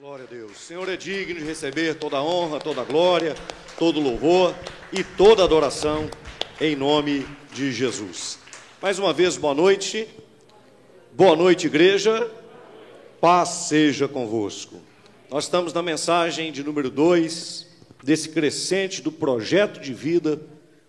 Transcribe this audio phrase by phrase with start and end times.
[0.00, 0.52] Glória a Deus.
[0.52, 3.34] O Senhor é digno de receber toda a honra, toda a glória,
[3.78, 4.54] todo o louvor
[4.90, 6.08] e toda a adoração
[6.58, 8.38] em nome de Jesus.
[8.80, 10.08] Mais uma vez, boa noite.
[11.12, 12.30] Boa noite, igreja.
[13.20, 14.80] Paz seja convosco.
[15.30, 17.66] Nós estamos na mensagem de número 2
[18.02, 20.40] desse crescente do projeto de vida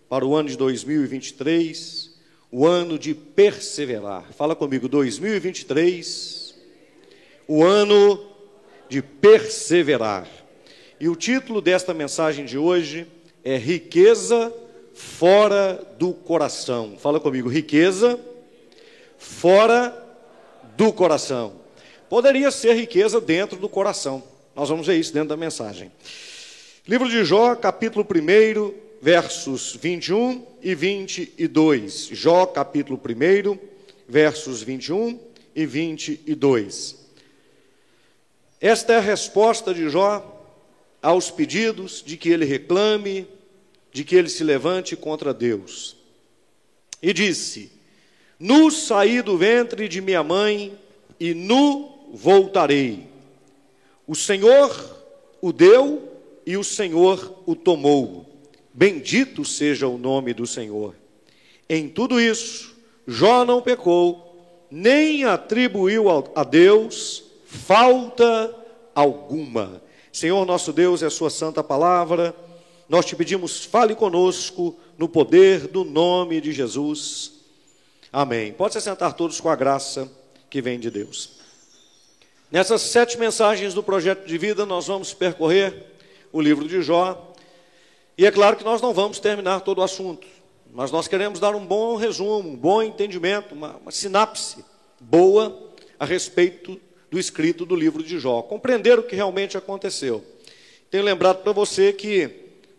[0.08, 2.14] para o ano de 2023,
[2.50, 4.32] o ano de perseverar.
[4.32, 6.54] Fala comigo, 2023,
[7.46, 8.31] o ano
[8.92, 10.28] de perseverar.
[11.00, 13.06] E o título desta mensagem de hoje
[13.42, 14.52] é Riqueza
[14.92, 16.98] fora do coração.
[16.98, 18.20] Fala comigo, riqueza
[19.16, 19.96] fora
[20.76, 21.54] do coração.
[22.06, 24.22] Poderia ser riqueza dentro do coração.
[24.54, 25.90] Nós vamos ver isso dentro da mensagem.
[26.86, 32.08] Livro de Jó, capítulo 1, versos 21 e 22.
[32.12, 33.58] Jó, capítulo 1,
[34.06, 35.18] versos 21
[35.56, 37.01] e 22.
[38.62, 40.40] Esta é a resposta de Jó
[41.02, 43.26] aos pedidos de que ele reclame,
[43.92, 45.96] de que ele se levante contra Deus.
[47.02, 47.72] E disse:
[48.38, 50.78] Nu saí do ventre de minha mãe
[51.18, 53.08] e nu voltarei.
[54.06, 54.96] O Senhor
[55.40, 56.08] o deu
[56.46, 58.30] e o Senhor o tomou.
[58.72, 60.94] Bendito seja o nome do Senhor.
[61.68, 62.76] Em tudo isso,
[63.08, 68.54] Jó não pecou, nem atribuiu a Deus falta
[68.94, 69.82] alguma.
[70.10, 72.34] Senhor nosso Deus, é a Sua santa palavra.
[72.88, 77.32] Nós te pedimos, fale conosco no poder do nome de Jesus.
[78.12, 78.52] Amém.
[78.52, 80.10] Pode se sentar todos com a graça
[80.50, 81.40] que vem de Deus.
[82.50, 85.86] Nessas sete mensagens do projeto de vida, nós vamos percorrer
[86.32, 87.32] o livro de Jó.
[88.16, 90.26] E é claro que nós não vamos terminar todo o assunto,
[90.70, 94.62] mas nós queremos dar um bom resumo, um bom entendimento, uma, uma sinapse
[95.00, 96.78] boa a respeito
[97.12, 100.24] do escrito do livro de Jó, compreender o que realmente aconteceu.
[100.90, 102.30] Tenho lembrado para você que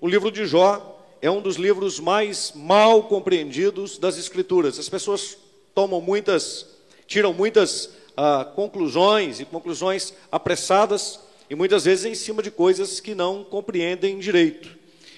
[0.02, 4.80] o livro de Jó é um dos livros mais mal compreendidos das Escrituras.
[4.80, 5.38] As pessoas
[5.76, 6.66] tomam muitas,
[7.06, 13.14] tiram muitas ah, conclusões e conclusões apressadas e muitas vezes em cima de coisas que
[13.14, 14.68] não compreendem direito.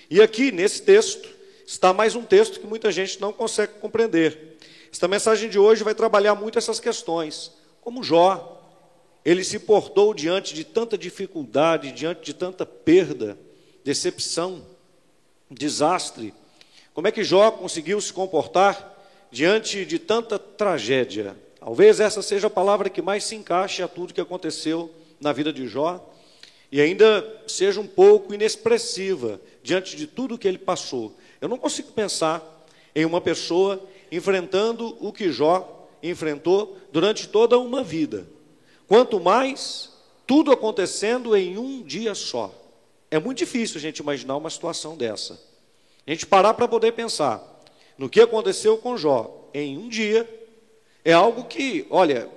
[0.09, 1.29] E aqui nesse texto
[1.65, 4.57] está mais um texto que muita gente não consegue compreender.
[4.91, 8.54] Esta mensagem de hoje vai trabalhar muito essas questões, como Jó
[9.25, 13.35] ele se portou diante de tanta dificuldade, diante de tanta perda,
[13.83, 14.63] decepção,
[15.49, 16.31] desastre.
[16.93, 18.95] Como é que Jó conseguiu se comportar
[19.31, 21.35] diante de tanta tragédia?
[21.59, 25.51] Talvez essa seja a palavra que mais se encaixe a tudo que aconteceu na vida
[25.51, 26.07] de Jó
[26.71, 31.17] e ainda seja um pouco inexpressiva diante de tudo que ele passou.
[31.41, 32.43] Eu não consigo pensar
[32.93, 33.81] em uma pessoa
[34.11, 38.34] enfrentando o que Jó enfrentou durante toda uma vida.
[38.87, 39.95] Quanto mais
[40.27, 42.53] tudo acontecendo em um dia só.
[43.09, 45.39] É muito difícil a gente imaginar uma situação dessa.
[46.05, 47.41] A gente parar para poder pensar
[47.97, 50.27] no que aconteceu com Jó em um dia
[51.03, 52.27] é algo que, olha,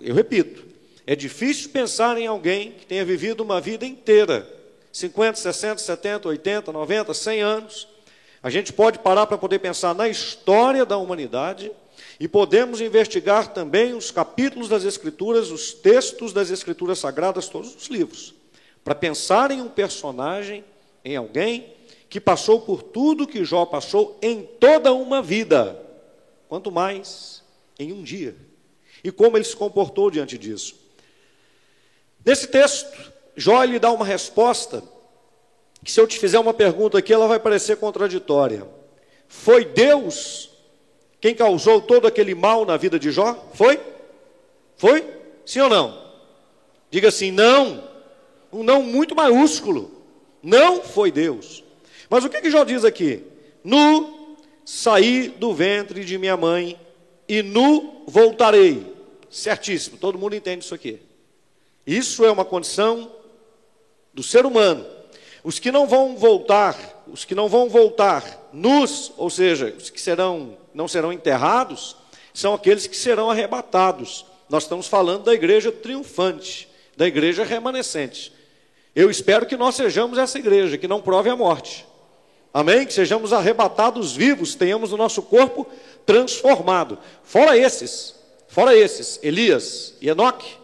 [0.00, 0.64] eu repito,
[1.06, 4.48] é difícil pensar em alguém que tenha vivido uma vida inteira
[4.92, 7.88] 50, 60, 70, 80, 90, 100 anos.
[8.42, 11.72] A gente pode parar para poder pensar na história da humanidade
[12.22, 17.88] e podemos investigar também os capítulos das Escrituras, os textos das Escrituras Sagradas, todos os
[17.88, 18.32] livros,
[18.84, 20.64] para pensar em um personagem,
[21.04, 21.74] em alguém
[22.08, 25.84] que passou por tudo que Jó passou em toda uma vida,
[26.48, 27.42] quanto mais
[27.76, 28.36] em um dia.
[29.02, 30.76] E como ele se comportou diante disso.
[32.24, 34.80] Nesse texto, Jó lhe dá uma resposta
[35.82, 38.64] que se eu te fizer uma pergunta aqui, ela vai parecer contraditória.
[39.26, 40.51] Foi Deus
[41.22, 43.48] quem causou todo aquele mal na vida de Jó?
[43.54, 43.80] Foi?
[44.76, 45.06] Foi?
[45.46, 46.02] Sim ou não?
[46.90, 47.88] Diga assim: não.
[48.52, 50.02] Um não muito maiúsculo.
[50.42, 51.62] Não foi Deus.
[52.10, 53.22] Mas o que, que Jó diz aqui?
[53.62, 56.76] Nu saí do ventre de minha mãe
[57.28, 58.92] e nu voltarei.
[59.30, 61.00] Certíssimo, todo mundo entende isso aqui.
[61.86, 63.12] Isso é uma condição
[64.12, 64.84] do ser humano.
[65.44, 70.00] Os que não vão voltar, os que não vão voltar nus, ou seja, os que
[70.00, 71.96] serão não serão enterrados,
[72.34, 74.24] são aqueles que serão arrebatados.
[74.48, 78.32] Nós estamos falando da igreja triunfante, da igreja remanescente.
[78.94, 81.86] Eu espero que nós sejamos essa igreja, que não prove a morte.
[82.52, 82.84] Amém?
[82.84, 85.66] Que sejamos arrebatados vivos, tenhamos o nosso corpo
[86.04, 86.98] transformado.
[87.22, 88.14] Fora esses,
[88.48, 90.56] fora esses, Elias e Enoque,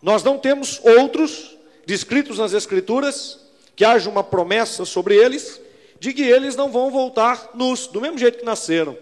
[0.00, 3.40] nós não temos outros descritos nas Escrituras
[3.76, 5.60] que haja uma promessa sobre eles
[6.00, 8.96] de que eles não vão voltar nus, do mesmo jeito que nasceram.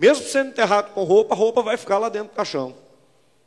[0.00, 2.74] Mesmo sendo enterrado com roupa, a roupa vai ficar lá dentro do caixão.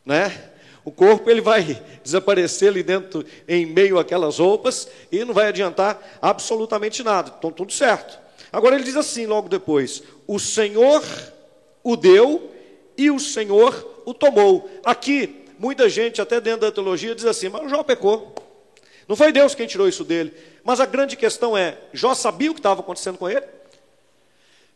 [0.06, 0.52] Né?
[0.86, 6.00] O corpo ele vai desaparecer ali dentro, em meio àquelas roupas, e não vai adiantar
[6.22, 7.34] absolutamente nada.
[7.36, 8.20] Então, tudo certo.
[8.52, 11.04] Agora ele diz assim, logo depois: O Senhor
[11.84, 12.52] o deu
[12.96, 14.70] e o Senhor o tomou.
[14.86, 18.36] Aqui, muita gente, até dentro da teologia, diz assim: Mas Jó pecou.
[19.08, 20.32] Não foi Deus quem tirou isso dele.
[20.64, 23.63] Mas a grande questão é: Jó sabia o que estava acontecendo com ele?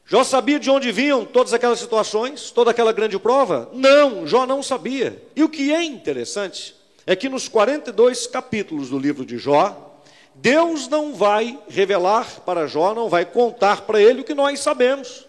[0.10, 3.70] Jó sabia de onde vinham todas aquelas situações, toda aquela grande prova?
[3.74, 5.22] Não, Jó não sabia.
[5.36, 6.74] E o que é interessante
[7.06, 10.00] é que nos 42 capítulos do livro de Jó,
[10.34, 15.27] Deus não vai revelar para Jó, não vai contar para ele o que nós sabemos.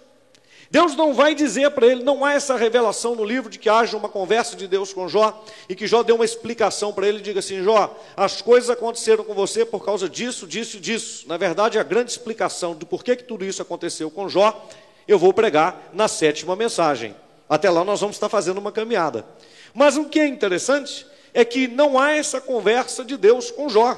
[0.70, 3.96] Deus não vai dizer para ele, não há essa revelação no livro de que haja
[3.96, 7.22] uma conversa de Deus com Jó e que Jó dê uma explicação para ele e
[7.22, 11.26] diga assim: Jó, as coisas aconteceram com você por causa disso, disso e disso.
[11.26, 14.68] Na verdade, a grande explicação do porquê que tudo isso aconteceu com Jó,
[15.06, 17.16] eu vou pregar na sétima mensagem.
[17.48, 19.24] Até lá nós vamos estar fazendo uma caminhada.
[19.72, 23.96] Mas o que é interessante é que não há essa conversa de Deus com Jó.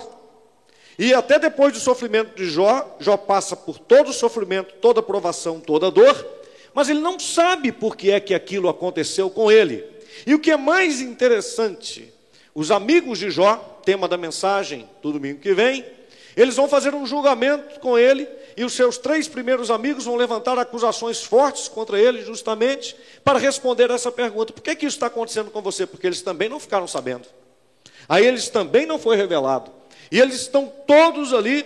[0.97, 5.03] E até depois do sofrimento de Jó, Jó passa por todo o sofrimento, toda a
[5.03, 6.40] provação, toda a dor
[6.75, 9.85] mas ele não sabe por que é que aquilo aconteceu com ele.
[10.27, 12.13] E o que é mais interessante,
[12.55, 15.85] os amigos de Jó, tema da mensagem do domingo que vem,
[16.37, 20.59] eles vão fazer um julgamento com ele e os seus três primeiros amigos vão levantar
[20.59, 25.51] acusações fortes contra ele, justamente para responder essa pergunta: por que, que isso está acontecendo
[25.51, 25.87] com você?
[25.87, 27.27] Porque eles também não ficaram sabendo.
[28.09, 29.71] A eles também não foi revelado.
[30.11, 31.65] E eles estão todos ali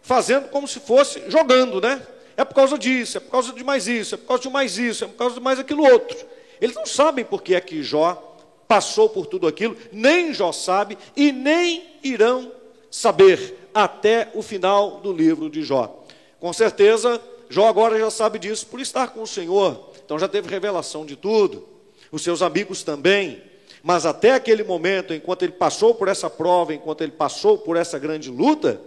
[0.00, 2.02] fazendo como se fosse jogando, né?
[2.42, 4.78] É por causa disso, é por causa de mais isso, é por causa de mais
[4.78, 6.16] isso, é por causa de mais aquilo outro.
[6.60, 8.36] Eles não sabem por que é que Jó
[8.68, 12.52] passou por tudo aquilo, nem Jó sabe e nem irão
[12.90, 16.04] saber até o final do livro de Jó.
[16.38, 20.48] Com certeza, Jó agora já sabe disso por estar com o Senhor, então já teve
[20.48, 21.68] revelação de tudo.
[22.10, 23.42] Os seus amigos também,
[23.82, 27.98] mas até aquele momento, enquanto ele passou por essa prova, enquanto ele passou por essa
[27.98, 28.80] grande luta,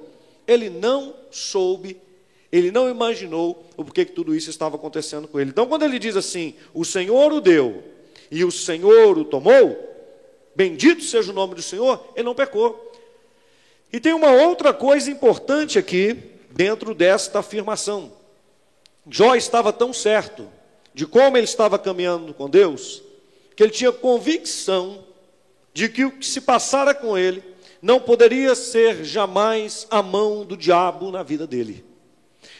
[0.47, 1.99] ele não soube
[2.55, 5.49] ele não imaginou o porquê que tudo isso estava acontecendo com ele.
[5.49, 7.83] Então, quando ele diz assim: O Senhor o deu
[8.31, 9.77] e o Senhor o tomou,
[10.55, 12.91] bendito seja o nome do Senhor, ele não pecou.
[13.91, 16.17] E tem uma outra coisa importante aqui,
[16.51, 18.11] dentro desta afirmação.
[19.09, 20.47] Jó estava tão certo
[20.93, 23.03] de como ele estava caminhando com Deus,
[23.55, 25.03] que ele tinha convicção
[25.73, 27.43] de que o que se passara com ele
[27.81, 31.83] não poderia ser jamais a mão do diabo na vida dele.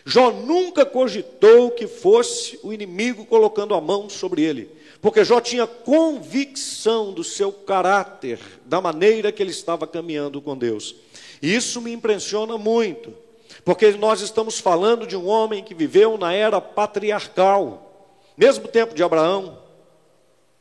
[0.07, 4.69] Jó nunca cogitou que fosse o inimigo colocando a mão sobre ele,
[5.02, 10.96] porque Jó tinha convicção do seu caráter, da maneira que ele estava caminhando com Deus.
[11.42, 13.16] E isso me impressiona muito,
[13.63, 19.02] porque nós estamos falando de um homem que viveu na era patriarcal, mesmo tempo de
[19.02, 19.57] Abraão,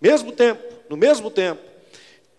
[0.00, 1.61] mesmo tempo, no mesmo tempo.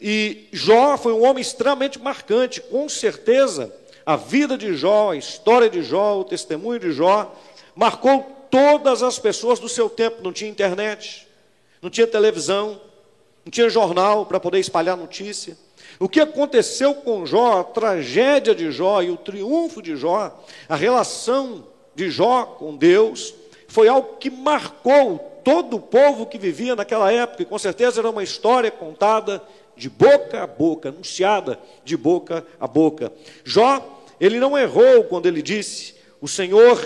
[0.02, 3.72] E Jó foi um homem extremamente marcante, com certeza
[4.06, 7.34] a vida de Jó, a história de Jó, o testemunho de Jó,
[7.76, 10.22] marcou todas as pessoas do seu tempo.
[10.22, 11.28] Não tinha internet,
[11.82, 12.80] não tinha televisão,
[13.44, 15.58] não tinha jornal para poder espalhar notícia.
[16.00, 20.76] O que aconteceu com Jó, a tragédia de Jó e o triunfo de Jó, a
[20.76, 21.66] relação
[21.96, 23.34] de Jó com Deus,
[23.68, 28.10] foi algo que marcou todo o povo que vivia naquela época, e com certeza era
[28.10, 29.42] uma história contada
[29.78, 33.12] de boca a boca, anunciada de boca a boca.
[33.44, 36.80] Jó ele não errou quando ele disse: O Senhor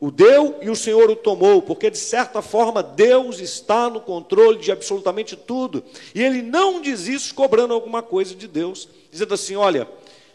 [0.00, 4.58] o deu e o Senhor o tomou, porque de certa forma Deus está no controle
[4.58, 5.84] de absolutamente tudo.
[6.12, 9.88] E ele não diz isso cobrando alguma coisa de Deus, dizendo assim: Olha,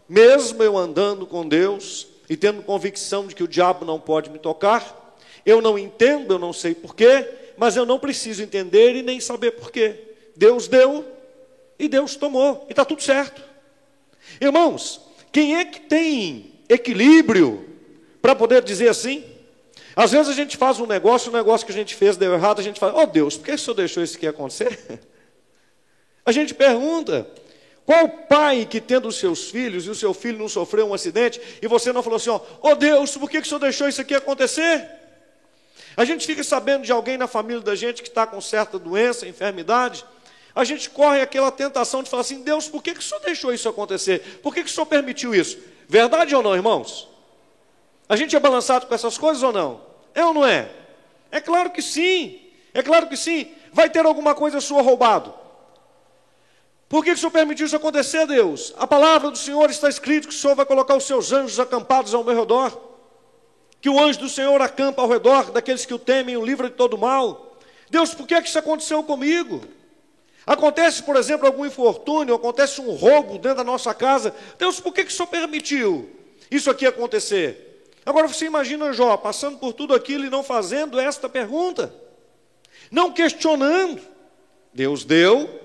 [0.08, 4.40] mesmo eu andando com Deus e tendo convicção de que o diabo não pode me
[4.40, 9.20] tocar, eu não entendo, eu não sei porquê, mas eu não preciso entender e nem
[9.20, 9.96] saber porquê.
[10.34, 11.04] Deus deu
[11.78, 13.44] e Deus tomou, e está tudo certo.
[14.40, 15.02] Irmãos,
[15.38, 17.64] quem é que tem equilíbrio
[18.24, 19.24] para poder dizer assim?
[19.96, 22.34] Às vezes a gente faz um negócio, o um negócio que a gente fez deu
[22.34, 25.00] errado, a gente fala, oh Deus, por que o Senhor deixou isso aqui acontecer?
[26.26, 27.30] A gente pergunta,
[27.86, 31.40] qual pai que tendo os seus filhos e o seu filho não sofreu um acidente
[31.62, 34.90] e você não falou assim, oh Deus, por que o Senhor deixou isso aqui acontecer?
[35.96, 39.28] A gente fica sabendo de alguém na família da gente que está com certa doença,
[39.28, 40.04] enfermidade,
[40.58, 43.54] a gente corre aquela tentação de falar assim: Deus, por que, que o Senhor deixou
[43.54, 44.40] isso acontecer?
[44.42, 45.60] Por que, que o Senhor permitiu isso?
[45.88, 47.08] Verdade ou não, irmãos?
[48.10, 49.82] A gente é balançado com essas coisas ou não?
[50.16, 50.68] É ou não é?
[51.30, 52.42] É claro que sim.
[52.74, 53.52] É claro que sim.
[53.72, 55.32] Vai ter alguma coisa sua roubado.
[56.90, 58.74] Por que, que o Senhor permitiu isso acontecer, Deus?
[58.78, 62.16] A palavra do Senhor está escrito que o Senhor vai colocar os seus anjos acampados
[62.16, 62.76] ao meu redor.
[63.80, 66.76] Que o anjo do Senhor acampa ao redor daqueles que o temem, o livra de
[66.76, 67.60] todo mal.
[67.92, 69.77] Deus, por que, que isso aconteceu comigo?
[70.48, 74.34] Acontece, por exemplo, algum infortúnio, acontece um roubo dentro da nossa casa.
[74.58, 76.10] Deus, por que, que o Senhor permitiu
[76.50, 77.92] isso aqui acontecer?
[78.06, 81.94] Agora você imagina Jó passando por tudo aquilo e não fazendo esta pergunta,
[82.90, 84.02] não questionando.
[84.74, 85.60] Deus deu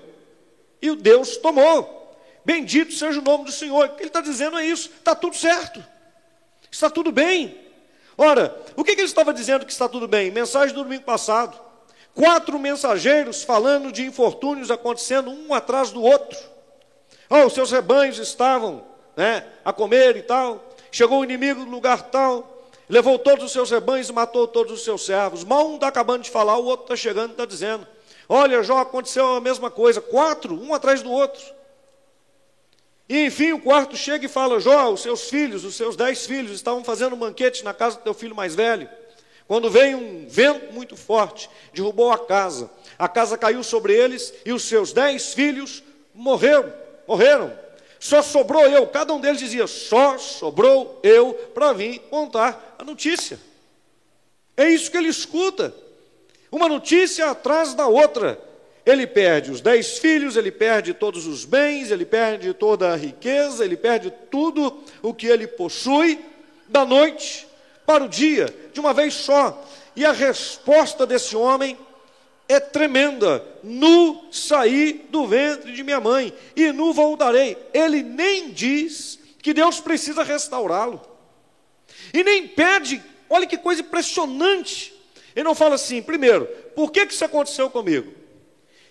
[0.81, 2.19] e o Deus tomou.
[2.43, 3.85] Bendito seja o nome do Senhor.
[3.85, 5.81] O que ele está dizendo é isso: está tudo certo,
[6.69, 7.57] está tudo bem.
[8.17, 10.29] Ora, o que, que ele estava dizendo que está tudo bem?
[10.29, 11.57] Mensagem do domingo passado.
[12.15, 16.37] Quatro mensageiros falando de infortúnios acontecendo um atrás do outro.
[17.29, 18.83] Oh, os seus rebanhos estavam
[19.15, 20.63] né, a comer e tal.
[20.91, 24.83] Chegou o inimigo do lugar tal, levou todos os seus rebanhos e matou todos os
[24.83, 25.43] seus servos.
[25.43, 27.87] Mal um está acabando de falar, o outro está chegando e está dizendo:
[28.29, 29.99] Olha, Jó, aconteceu a mesma coisa.
[29.99, 31.41] Quatro, um atrás do outro.
[33.09, 36.51] E enfim, o quarto chega e fala: Jó, os seus filhos, os seus dez filhos,
[36.51, 38.87] estavam fazendo um banquete na casa do teu filho mais velho.
[39.47, 42.69] Quando veio um vento muito forte, derrubou a casa.
[42.97, 45.83] A casa caiu sobre eles e os seus dez filhos
[46.13, 46.71] morreram.
[47.07, 47.53] Morreram.
[47.99, 48.87] Só sobrou eu.
[48.87, 53.39] Cada um deles dizia: só sobrou eu para vir contar a notícia.
[54.55, 55.73] É isso que ele escuta.
[56.51, 58.39] Uma notícia atrás da outra.
[58.85, 63.63] Ele perde os dez filhos, ele perde todos os bens, ele perde toda a riqueza,
[63.63, 66.19] ele perde tudo o que ele possui
[66.67, 67.47] da noite
[67.85, 69.63] para o dia, de uma vez só.
[69.95, 71.77] E a resposta desse homem
[72.47, 77.57] é tremenda: nu saí do ventre de minha mãe e nu voltarei.
[77.73, 81.01] Ele nem diz que Deus precisa restaurá-lo,
[82.13, 84.93] e nem pede, olha que coisa impressionante.
[85.35, 88.13] Ele não fala assim, primeiro, por que, que isso aconteceu comigo?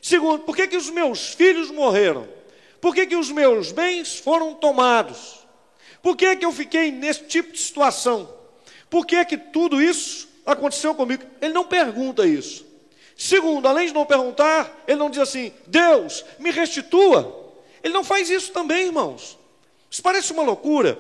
[0.01, 2.29] Segundo, por que, que os meus filhos morreram?
[2.81, 5.47] Por que, que os meus bens foram tomados?
[6.03, 8.29] Por que, que eu fiquei nesse tipo de situação?
[8.93, 11.25] Por que, que tudo isso aconteceu comigo?
[11.41, 12.67] Ele não pergunta isso.
[13.17, 17.55] Segundo, além de não perguntar, ele não diz assim: Deus, me restitua.
[17.83, 19.39] Ele não faz isso também, irmãos.
[19.91, 20.99] Isso parece uma loucura.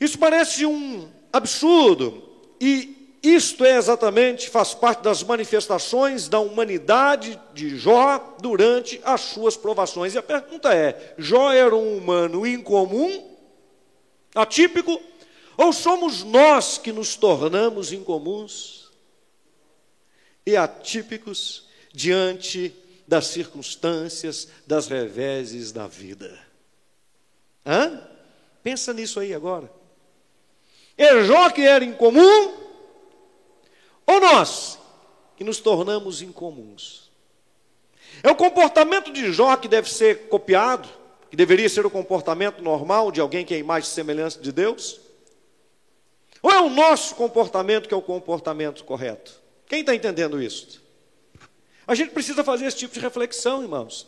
[0.00, 2.22] Isso parece um absurdo.
[2.60, 9.56] E isto é exatamente, faz parte das manifestações da humanidade de Jó durante as suas
[9.56, 10.14] provações.
[10.14, 13.36] E a pergunta é: Jó era um humano incomum,
[14.32, 15.00] atípico,
[15.56, 18.90] ou somos nós que nos tornamos incomuns
[20.44, 22.74] e atípicos diante
[23.06, 26.38] das circunstâncias, das reveses da vida?
[27.64, 28.00] Hã?
[28.62, 29.70] Pensa nisso aí agora.
[30.98, 32.54] É Jó que era incomum
[34.06, 34.78] ou nós
[35.36, 37.10] que nos tornamos incomuns?
[38.22, 40.88] É o comportamento de Jó que deve ser copiado,
[41.30, 45.05] que deveria ser o comportamento normal de alguém que é imagem e semelhança de Deus?
[46.46, 49.34] Ou é o nosso comportamento que é o comportamento correto?
[49.66, 50.80] Quem está entendendo isso?
[51.84, 54.06] A gente precisa fazer esse tipo de reflexão, irmãos.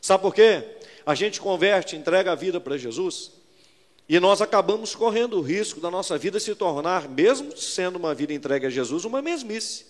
[0.00, 0.76] Sabe por quê?
[1.04, 3.32] A gente converte, entrega a vida para Jesus,
[4.08, 8.32] e nós acabamos correndo o risco da nossa vida se tornar, mesmo sendo uma vida
[8.32, 9.86] entregue a Jesus, uma mesmice.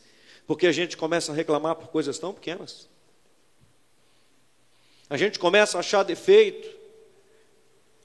[0.47, 2.89] Porque a gente começa a reclamar por coisas tão pequenas.
[5.11, 6.67] A gente começa a achar defeito.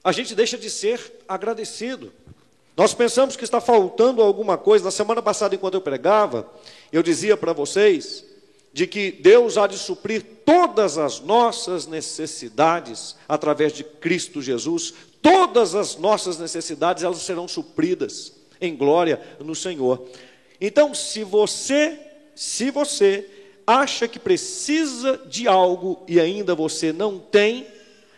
[0.04, 2.12] A gente deixa de ser agradecido.
[2.76, 4.84] Nós pensamos que está faltando alguma coisa.
[4.84, 6.46] Na semana passada, enquanto eu pregava,
[6.92, 8.24] eu dizia para vocês
[8.70, 14.92] de que Deus há de suprir todas as nossas necessidades através de Cristo Jesus.
[15.22, 20.06] Todas as nossas necessidades elas serão supridas em glória no Senhor.
[20.60, 21.98] Então, se você,
[22.34, 23.26] se você
[23.66, 27.66] acha que precisa de algo e ainda você não tem,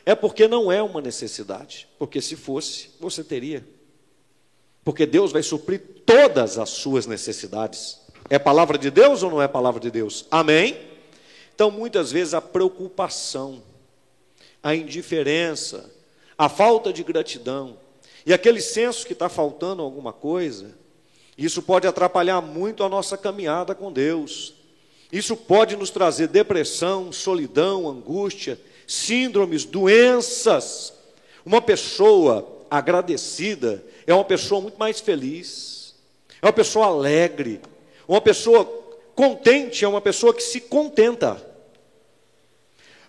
[0.05, 1.87] é porque não é uma necessidade.
[1.97, 3.65] Porque se fosse, você teria
[4.89, 8.01] porque Deus vai suprir todas as suas necessidades.
[8.31, 10.25] É palavra de Deus ou não é palavra de Deus?
[10.31, 10.81] Amém?
[11.55, 13.63] Então, muitas vezes, a preocupação,
[14.63, 15.93] a indiferença,
[16.39, 17.77] a falta de gratidão
[18.25, 20.75] e aquele senso que está faltando alguma coisa,
[21.37, 24.55] isso pode atrapalhar muito a nossa caminhada com Deus.
[25.13, 30.95] Isso pode nos trazer depressão, solidão, angústia, síndromes, doenças.
[31.45, 35.95] Uma pessoa agradecida é uma pessoa muito mais feliz,
[36.41, 37.61] é uma pessoa alegre,
[38.09, 38.65] uma pessoa
[39.15, 41.47] contente, é uma pessoa que se contenta.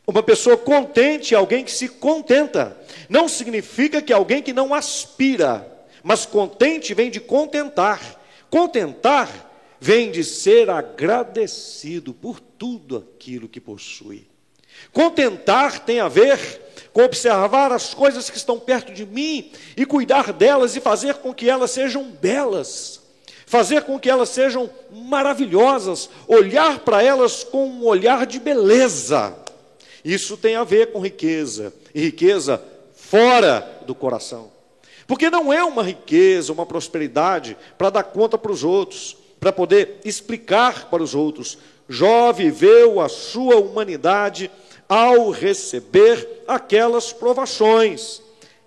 [0.05, 2.75] Uma pessoa contente é alguém que se contenta.
[3.07, 8.19] Não significa que alguém que não aspira, mas contente vem de contentar.
[8.49, 14.27] Contentar vem de ser agradecido por tudo aquilo que possui.
[14.91, 16.68] Contentar tem a ver
[17.03, 21.49] observar as coisas que estão perto de mim e cuidar delas e fazer com que
[21.49, 23.01] elas sejam belas,
[23.45, 29.35] fazer com que elas sejam maravilhosas, olhar para elas com um olhar de beleza.
[30.03, 32.61] Isso tem a ver com riqueza, e riqueza
[32.93, 34.51] fora do coração.
[35.07, 39.99] Porque não é uma riqueza, uma prosperidade para dar conta para os outros, para poder
[40.05, 41.57] explicar para os outros.
[41.87, 44.51] Jó viveu a sua humanidade
[44.89, 48.23] ao receber aquelas provações.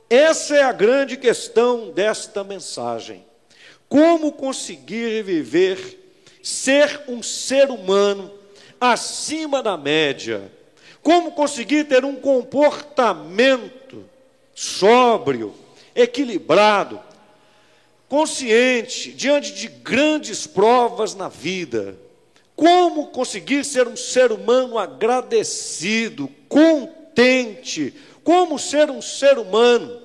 [0.08, 3.24] Essa é a grande questão desta mensagem.
[3.88, 5.98] Como conseguir viver,
[6.40, 8.32] ser um ser humano
[8.80, 10.50] acima da média?
[11.02, 14.04] Como conseguir ter um comportamento
[14.54, 15.52] sóbrio,
[15.94, 17.00] equilibrado,
[18.08, 21.96] consciente diante de grandes provas na vida?
[22.62, 27.92] Como conseguir ser um ser humano agradecido, contente?
[28.22, 30.00] Como ser um ser humano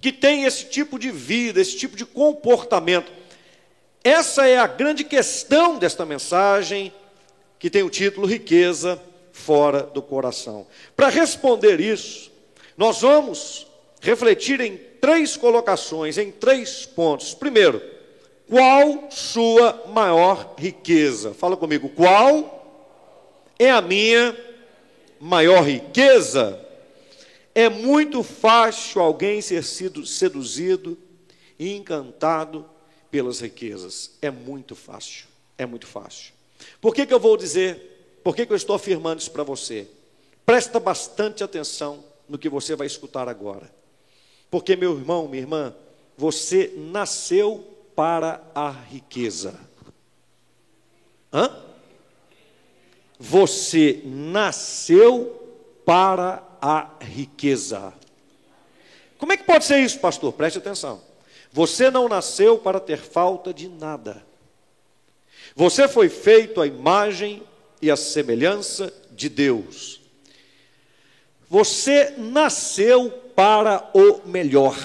[0.00, 3.12] que tem esse tipo de vida, esse tipo de comportamento?
[4.02, 6.90] Essa é a grande questão desta mensagem,
[7.58, 8.98] que tem o título Riqueza
[9.30, 10.66] fora do coração.
[10.96, 12.32] Para responder isso,
[12.78, 13.66] nós vamos
[14.00, 17.34] refletir em três colocações, em três pontos.
[17.34, 17.97] Primeiro,
[18.48, 21.34] qual sua maior riqueza?
[21.34, 22.86] Fala comigo, qual
[23.58, 24.36] é a minha
[25.20, 26.64] maior riqueza?
[27.54, 30.96] É muito fácil alguém ser sido seduzido
[31.58, 32.64] e encantado
[33.10, 34.12] pelas riquezas.
[34.22, 35.26] É muito fácil.
[35.58, 36.32] É muito fácil.
[36.80, 38.20] Por que, que eu vou dizer?
[38.22, 39.86] Por que, que eu estou afirmando isso para você?
[40.46, 43.70] Presta bastante atenção no que você vai escutar agora.
[44.50, 45.74] Porque, meu irmão, minha irmã,
[46.16, 49.58] você nasceu para a riqueza.
[51.32, 51.50] Hã?
[53.18, 57.92] Você nasceu para a riqueza.
[59.18, 60.32] Como é que pode ser isso, pastor?
[60.32, 61.02] Preste atenção.
[61.50, 64.24] Você não nasceu para ter falta de nada.
[65.56, 67.42] Você foi feito à imagem
[67.82, 70.00] e à semelhança de Deus.
[71.50, 74.76] Você nasceu para o melhor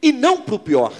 [0.00, 0.92] e não para o pior.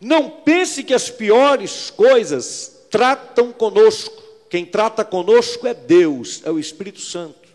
[0.00, 4.22] Não pense que as piores coisas tratam conosco.
[4.48, 7.48] Quem trata conosco é Deus, é o Espírito Santo.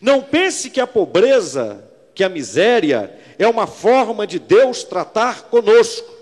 [0.00, 6.12] Não pense que a pobreza, que a miséria, é uma forma de Deus tratar conosco.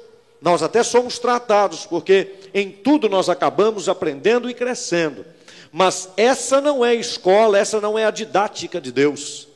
[0.40, 5.24] Nós até somos tratados, porque em tudo nós acabamos aprendendo e crescendo.
[5.70, 9.48] Mas essa não é a escola, essa não é a didática de Deus.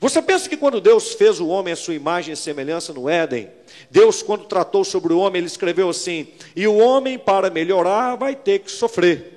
[0.00, 3.48] Você pensa que quando Deus fez o homem à sua imagem e semelhança no Éden,
[3.90, 8.34] Deus, quando tratou sobre o homem, ele escreveu assim: e o homem, para melhorar, vai
[8.34, 9.34] ter que sofrer.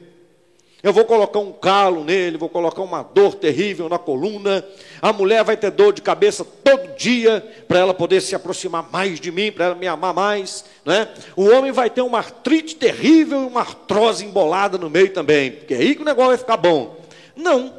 [0.84, 4.64] Eu vou colocar um calo nele, vou colocar uma dor terrível na coluna.
[5.02, 9.20] A mulher vai ter dor de cabeça todo dia para ela poder se aproximar mais
[9.20, 10.64] de mim, para ela me amar mais.
[10.86, 11.10] Né?
[11.36, 15.74] O homem vai ter uma artrite terrível e uma artrose embolada no meio também, porque
[15.74, 16.96] é aí que o negócio vai ficar bom.
[17.36, 17.74] Não,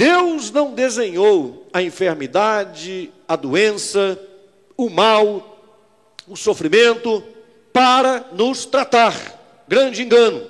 [0.00, 4.18] Deus não desenhou a enfermidade, a doença,
[4.74, 5.62] o mal,
[6.26, 7.22] o sofrimento
[7.70, 9.14] para nos tratar.
[9.68, 10.46] Grande engano.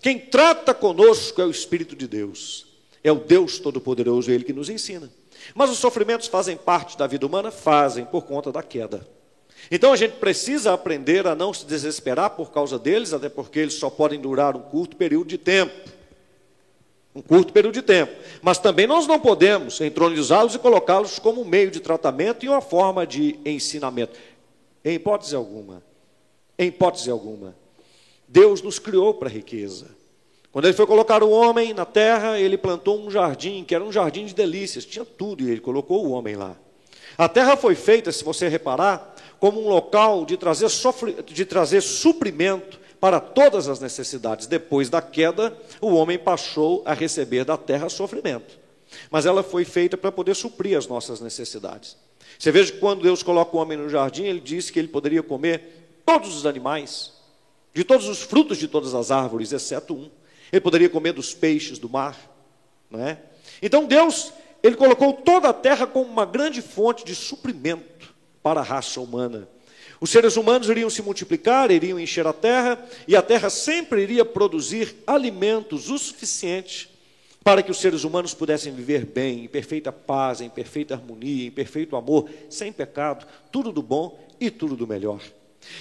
[0.00, 2.66] Quem trata conosco é o Espírito de Deus.
[3.04, 5.08] É o Deus Todo-Poderoso, Ele que nos ensina.
[5.54, 7.52] Mas os sofrimentos fazem parte da vida humana?
[7.52, 9.06] Fazem, por conta da queda.
[9.70, 13.74] Então a gente precisa aprender a não se desesperar por causa deles, até porque eles
[13.74, 16.01] só podem durar um curto período de tempo
[17.14, 18.12] um curto período de tempo.
[18.40, 23.06] Mas também nós não podemos entronizá-los e colocá-los como meio de tratamento e uma forma
[23.06, 24.18] de ensinamento.
[24.84, 25.82] Em hipótese alguma.
[26.58, 27.54] Em hipótese alguma.
[28.26, 29.88] Deus nos criou para a riqueza.
[30.50, 33.92] Quando ele foi colocar o homem na terra, ele plantou um jardim, que era um
[33.92, 36.56] jardim de delícias, tinha tudo, e ele colocou o homem lá.
[37.16, 41.80] A terra foi feita, se você reparar, como um local de trazer, sofri, de trazer
[41.80, 44.46] suprimento para todas as necessidades.
[44.46, 48.56] Depois da queda, o homem passou a receber da terra sofrimento.
[49.10, 51.96] Mas ela foi feita para poder suprir as nossas necessidades.
[52.38, 55.20] Você veja que quando Deus coloca o homem no jardim, ele disse que ele poderia
[55.20, 57.12] comer todos os animais,
[57.74, 60.08] de todos os frutos de todas as árvores, exceto um.
[60.52, 62.16] Ele poderia comer dos peixes do mar,
[62.88, 63.18] não é?
[63.60, 68.64] Então Deus, ele colocou toda a terra como uma grande fonte de suprimento para a
[68.64, 69.48] raça humana.
[70.02, 74.24] Os seres humanos iriam se multiplicar, iriam encher a terra, e a terra sempre iria
[74.24, 76.90] produzir alimentos o suficiente
[77.44, 81.52] para que os seres humanos pudessem viver bem, em perfeita paz, em perfeita harmonia, em
[81.52, 85.20] perfeito amor, sem pecado, tudo do bom e tudo do melhor.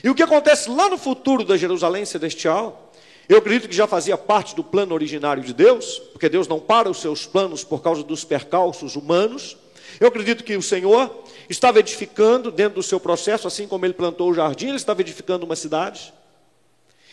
[0.04, 2.94] E o que acontece lá no futuro da Jerusalém celestial,
[3.28, 6.88] eu acredito que já fazia parte do plano originário de Deus, porque Deus não para
[6.88, 9.58] os seus planos por causa dos percalços humanos.
[10.00, 14.30] Eu acredito que o Senhor estava edificando dentro do seu processo, assim como ele plantou
[14.30, 16.14] o jardim, ele estava edificando uma cidade.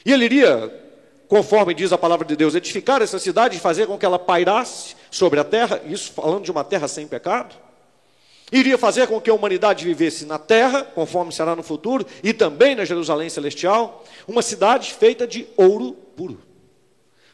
[0.05, 0.89] E ele iria
[1.29, 4.97] conforme diz a palavra de Deus, edificar essa cidade e fazer com que ela pairasse
[5.11, 7.55] sobre a terra, isso falando de uma terra sem pecado.
[8.51, 12.75] Iria fazer com que a humanidade vivesse na terra, conforme será no futuro, e também
[12.75, 16.41] na Jerusalém celestial, uma cidade feita de ouro puro.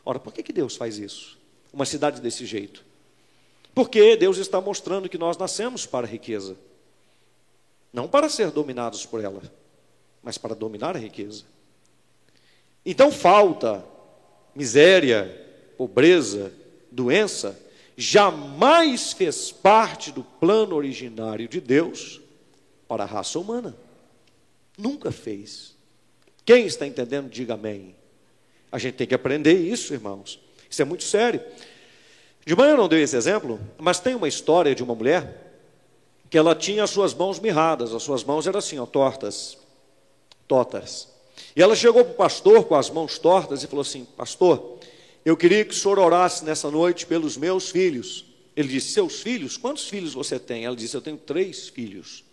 [0.05, 1.39] Ora, por que, que Deus faz isso?
[1.73, 2.85] Uma cidade desse jeito?
[3.73, 6.57] Porque Deus está mostrando que nós nascemos para a riqueza,
[7.95, 9.41] não para ser dominados por ela,
[10.21, 11.45] mas para dominar a riqueza.
[12.85, 13.85] Então falta,
[14.53, 15.41] miséria,
[15.79, 16.53] pobreza,
[16.91, 17.57] doença,
[17.97, 22.21] jamais fez parte do plano originário de Deus
[22.89, 23.77] para a raça humana.
[24.77, 25.77] Nunca fez.
[26.45, 27.95] Quem está entendendo, diga amém.
[28.73, 30.41] A gente tem que aprender isso, irmãos.
[30.69, 31.41] Isso é muito sério.
[32.45, 35.44] De manhã eu não dei esse exemplo, mas tem uma história de uma mulher
[36.35, 39.57] que ela tinha as suas mãos mirradas, as suas mãos eram assim, ó, tortas,
[40.49, 41.07] totas.
[41.55, 44.81] E ela chegou para o pastor com as mãos tortas e falou assim: Pastor,
[45.25, 48.25] eu queria que o senhor orasse nessa noite pelos meus filhos.
[48.57, 49.57] Ele disse: Seus filhos?
[49.57, 50.65] Quantos filhos você tem?
[50.65, 52.25] Ela disse: Eu tenho três filhos.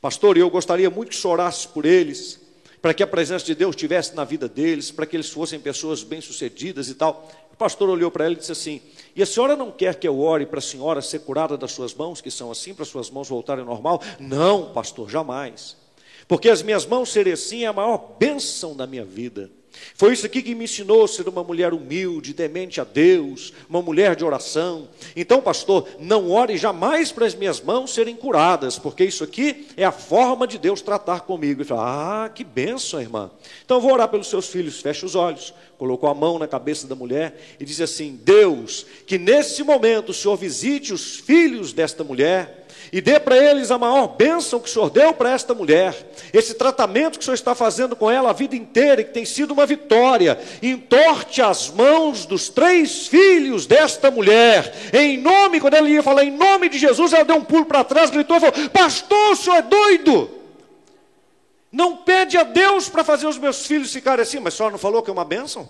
[0.00, 2.40] Pastor, eu gostaria muito que o senhor orasse por eles,
[2.82, 6.02] para que a presença de Deus estivesse na vida deles, para que eles fossem pessoas
[6.02, 7.30] bem-sucedidas e tal.
[7.56, 8.82] O pastor olhou para ela e disse assim:
[9.14, 11.94] E a senhora não quer que eu ore para a senhora ser curada das suas
[11.94, 14.02] mãos, que são assim, para suas mãos voltarem ao normal?
[14.20, 15.74] Não, pastor, jamais.
[16.28, 19.50] Porque as minhas mãos serem assim é a maior bênção da minha vida.
[19.94, 23.80] Foi isso aqui que me ensinou a ser uma mulher humilde, temente a Deus, uma
[23.80, 24.88] mulher de oração.
[25.14, 29.84] Então, pastor, não ore jamais para as minhas mãos serem curadas, porque isso aqui é
[29.84, 31.62] a forma de Deus tratar comigo.
[31.62, 33.30] E fala, ah, que benção, irmã.
[33.64, 34.80] Então, vou orar pelos seus filhos.
[34.80, 35.54] Fecha os olhos.
[35.78, 40.14] Colocou a mão na cabeça da mulher e disse assim: Deus, que nesse momento o
[40.14, 44.72] Senhor visite os filhos desta mulher e dê para eles a maior bênção que o
[44.72, 45.94] Senhor deu para esta mulher.
[46.32, 49.24] Esse tratamento que o Senhor está fazendo com ela a vida inteira e que tem
[49.24, 50.38] sido uma vitória.
[50.62, 54.72] Entorte as mãos dos três filhos desta mulher.
[54.92, 57.84] Em nome, quando ela ia falar em nome de Jesus, ela deu um pulo para
[57.84, 60.30] trás, gritou falou: Pastor, o senhor é doido.
[61.72, 64.78] Não pede a Deus para fazer os meus filhos ficarem assim, mas o senhor não
[64.78, 65.68] falou que é uma bênção?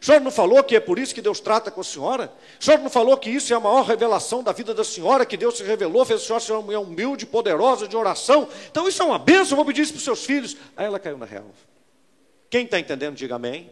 [0.00, 2.32] O senhor não falou que é por isso que Deus trata com a senhora?
[2.60, 5.36] O senhor não falou que isso é a maior revelação da vida da senhora, que
[5.36, 8.48] Deus se revelou, fez a senhora ser uma mulher humilde, poderosa, de oração?
[8.70, 10.56] Então isso é uma bênção, vou pedir isso para os seus filhos.
[10.76, 11.46] Aí ela caiu na real.
[12.50, 13.70] Quem está entendendo, diga amém.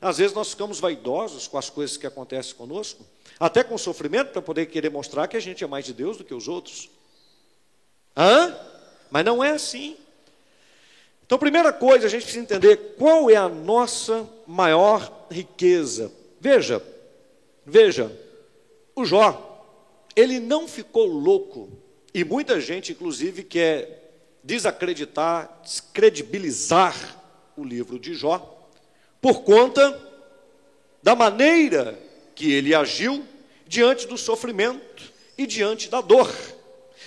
[0.00, 3.04] Às vezes nós ficamos vaidosos com as coisas que acontecem conosco,
[3.38, 6.24] até com sofrimento, para poder querer mostrar que a gente é mais de Deus do
[6.24, 6.88] que os outros.
[8.16, 8.56] Hã?
[9.10, 9.96] Mas não é assim.
[11.28, 16.10] Então, primeira coisa, a gente precisa entender qual é a nossa maior riqueza.
[16.40, 16.82] Veja,
[17.66, 18.10] veja,
[18.96, 19.62] o Jó,
[20.16, 21.68] ele não ficou louco,
[22.14, 24.10] e muita gente, inclusive, quer
[24.42, 26.96] desacreditar, descredibilizar
[27.58, 28.66] o livro de Jó,
[29.20, 30.00] por conta
[31.02, 31.98] da maneira
[32.34, 33.22] que ele agiu
[33.66, 36.34] diante do sofrimento e diante da dor.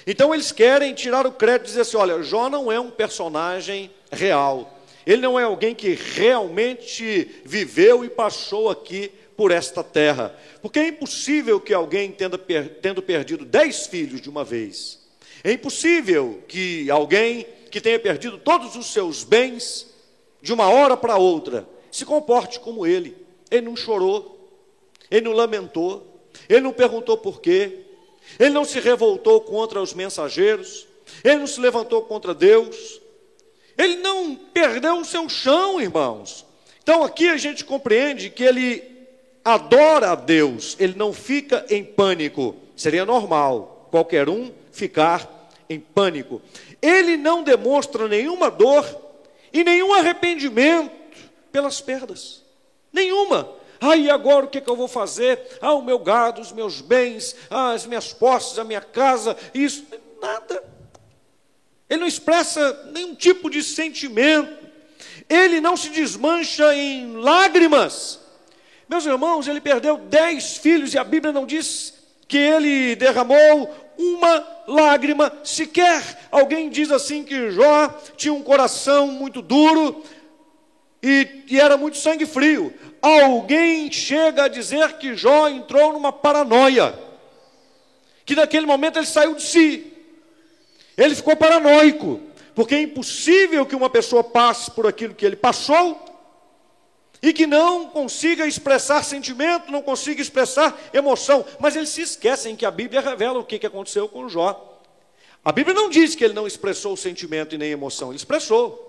[0.06, 3.92] Então eles querem tirar o crédito e dizer assim: olha, Jó não é um personagem
[4.12, 4.80] real.
[5.06, 10.36] Ele não é alguém que realmente viveu e passou aqui por esta terra.
[10.62, 15.00] Porque é impossível que alguém tendo, tendo perdido dez filhos de uma vez,
[15.44, 19.88] é impossível que alguém que tenha perdido todos os seus bens
[20.42, 23.18] de uma hora para outra se comporte como ele.
[23.50, 24.60] Ele não chorou,
[25.10, 27.81] ele não lamentou, ele não perguntou por quê,
[28.40, 30.88] ele não se revoltou contra os mensageiros,
[31.24, 33.02] ele não se levantou contra Deus,
[33.78, 36.46] ele não perdeu o seu chão, irmãos.
[36.84, 38.84] Então aqui a gente compreende que ele
[39.44, 42.56] adora a Deus, ele não fica em pânico.
[42.76, 46.42] Seria normal qualquer um ficar em pânico.
[46.82, 48.86] Ele não demonstra nenhuma dor
[49.54, 50.92] e nenhum arrependimento
[51.52, 52.42] pelas perdas.
[52.92, 53.61] Nenhuma.
[53.84, 55.58] Ah, e agora o que, é que eu vou fazer?
[55.60, 59.84] Ah, o meu gado, os meus bens, ah, as minhas posses, a minha casa, isso.
[60.22, 60.64] Nada.
[61.90, 64.70] Ele não expressa nenhum tipo de sentimento.
[65.28, 68.20] Ele não se desmancha em lágrimas.
[68.88, 71.94] Meus irmãos, ele perdeu dez filhos e a Bíblia não diz
[72.28, 76.28] que ele derramou uma lágrima sequer.
[76.30, 80.04] Alguém diz assim que Jó tinha um coração muito duro
[81.02, 82.74] e, e era muito sangue frio.
[83.02, 86.98] Alguém chega a dizer que Jó entrou numa paranoia,
[88.26, 89.92] que naquele momento ele saiu de si,
[90.96, 92.22] ele ficou paranoico,
[92.54, 96.00] porque é impossível que uma pessoa passe por aquilo que ele passou
[97.22, 102.66] e que não consiga expressar sentimento, não consiga expressar emoção, mas eles se esquecem que
[102.66, 104.80] a Bíblia revela o que aconteceu com Jó.
[105.44, 108.88] A Bíblia não diz que ele não expressou sentimento e nem emoção, ele expressou,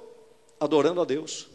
[0.61, 1.52] adorando a Deus.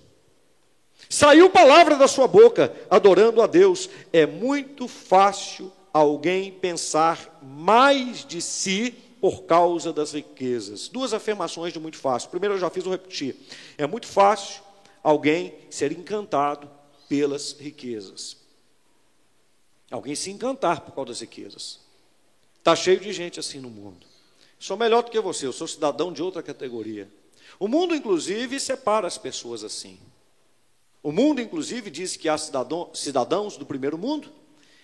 [1.10, 3.90] Saiu palavra da sua boca, adorando a Deus.
[4.12, 8.92] É muito fácil alguém pensar mais de si
[9.22, 10.88] por causa das riquezas.
[10.88, 12.30] Duas afirmações de muito fácil.
[12.30, 13.36] Primeiro eu já fiz, vou repetir.
[13.78, 14.62] É muito fácil
[15.02, 16.70] alguém ser encantado
[17.08, 18.38] pelas riquezas.
[19.90, 21.80] Alguém se encantar por causa das riquezas.
[22.60, 24.06] Está cheio de gente assim no mundo.
[24.60, 27.10] Sou melhor do que você, eu sou cidadão de outra categoria.
[27.60, 29.98] O mundo, inclusive, separa as pessoas assim.
[31.08, 34.28] O mundo, inclusive, diz que há cidadão, cidadãos do primeiro mundo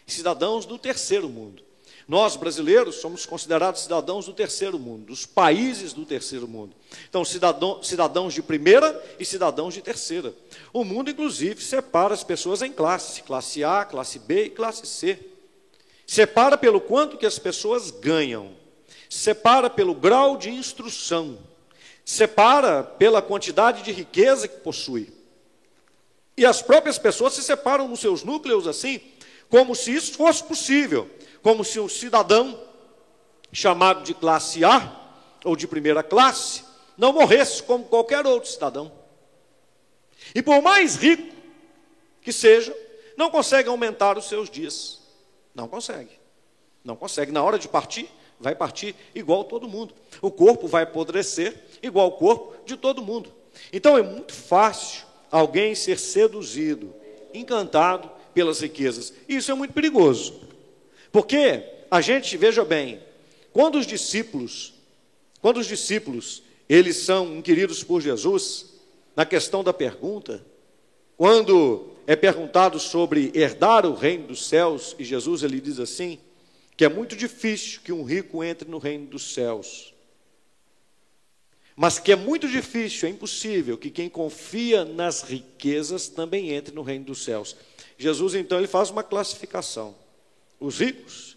[0.08, 1.62] e cidadãos do terceiro mundo.
[2.08, 6.74] Nós, brasileiros, somos considerados cidadãos do terceiro mundo, dos países do terceiro mundo.
[7.10, 10.34] Então, cidadão, cidadãos de primeira e cidadãos de terceira.
[10.72, 15.20] O mundo, inclusive, separa as pessoas em classes: classe A, classe B e classe C.
[16.08, 18.52] Separa pelo quanto que as pessoas ganham,
[19.10, 21.38] separa pelo grau de instrução,
[22.06, 25.22] separa pela quantidade de riqueza que possui.
[26.36, 29.00] E as próprias pessoas se separam nos seus núcleos assim,
[29.50, 31.10] como se isso fosse possível
[31.44, 32.60] como se um cidadão
[33.52, 35.00] chamado de classe A
[35.44, 36.64] ou de primeira classe
[36.98, 38.92] não morresse como qualquer outro cidadão.
[40.34, 41.36] E por mais rico
[42.22, 42.74] que seja,
[43.18, 45.02] não consegue aumentar os seus dias.
[45.54, 46.18] Não consegue.
[46.84, 47.32] Não consegue.
[47.32, 49.94] Na hora de partir, vai partir igual todo mundo.
[50.22, 53.34] O corpo vai apodrecer igual o corpo de todo mundo.
[53.72, 56.94] Então é muito fácil alguém ser seduzido,
[57.34, 59.12] encantado pelas riquezas.
[59.28, 60.40] Isso é muito perigoso.
[61.12, 63.02] Porque a gente, veja bem,
[63.52, 64.76] quando os discípulos,
[65.42, 68.76] quando os discípulos, eles são inquiridos por Jesus,
[69.16, 70.46] na questão da pergunta,
[71.18, 76.20] quando é perguntado sobre herdar o reino dos céus, e Jesus ele diz assim,
[76.78, 79.93] que é muito difícil que um rico entre no reino dos céus.
[81.76, 86.84] Mas que é muito difícil, é impossível que quem confia nas riquezas também entre no
[86.84, 87.56] reino dos céus.
[87.98, 89.96] Jesus então ele faz uma classificação
[90.64, 91.36] os ricos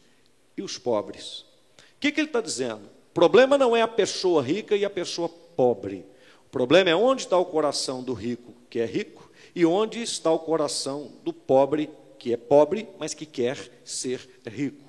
[0.57, 1.41] e os pobres.
[1.79, 2.85] O que, que ele está dizendo?
[3.11, 6.07] O problema não é a pessoa rica e a pessoa pobre.
[6.47, 10.31] O problema é onde está o coração do rico, que é rico, e onde está
[10.31, 14.85] o coração do pobre, que é pobre, mas que quer ser rico.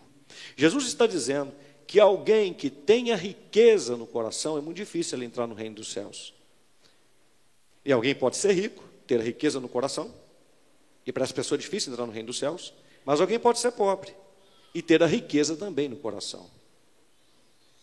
[0.55, 1.51] Jesus está dizendo
[1.87, 5.87] que alguém que tenha riqueza no coração é muito difícil ele entrar no reino dos
[5.87, 6.33] céus.
[7.85, 10.13] E alguém pode ser rico, ter riqueza no coração,
[11.05, 12.73] e para essa pessoa é difícil entrar no reino dos céus,
[13.05, 14.13] mas alguém pode ser pobre
[14.75, 16.45] e ter a riqueza também no coração.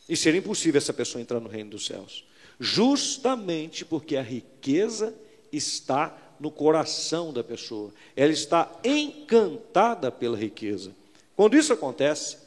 [0.07, 2.27] E seria impossível essa pessoa entrar no reino dos céus.
[2.61, 5.15] Justamente porque a riqueza
[5.51, 7.91] está no coração da pessoa.
[8.15, 10.95] Ela está encantada pela riqueza.
[11.35, 12.44] Quando isso acontece,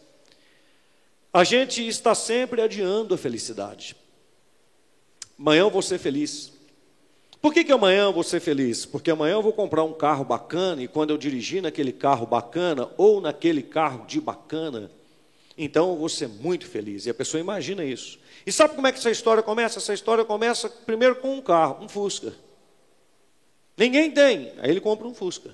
[1.33, 3.95] a gente está sempre adiando a felicidade.
[5.37, 6.51] Amanhã eu vou ser feliz.
[7.39, 8.85] Por que, que amanhã eu vou ser feliz?
[8.85, 12.89] Porque amanhã eu vou comprar um carro bacana e quando eu dirigir naquele carro bacana
[12.97, 14.89] ou naquele carro de bacana,
[15.57, 17.05] então eu vou ser muito feliz.
[17.05, 18.19] E a pessoa imagina isso.
[18.45, 19.77] E sabe como é que essa história começa?
[19.77, 22.33] Essa história começa primeiro com um carro, um Fusca.
[23.77, 25.51] Ninguém tem, aí ele compra um Fusca.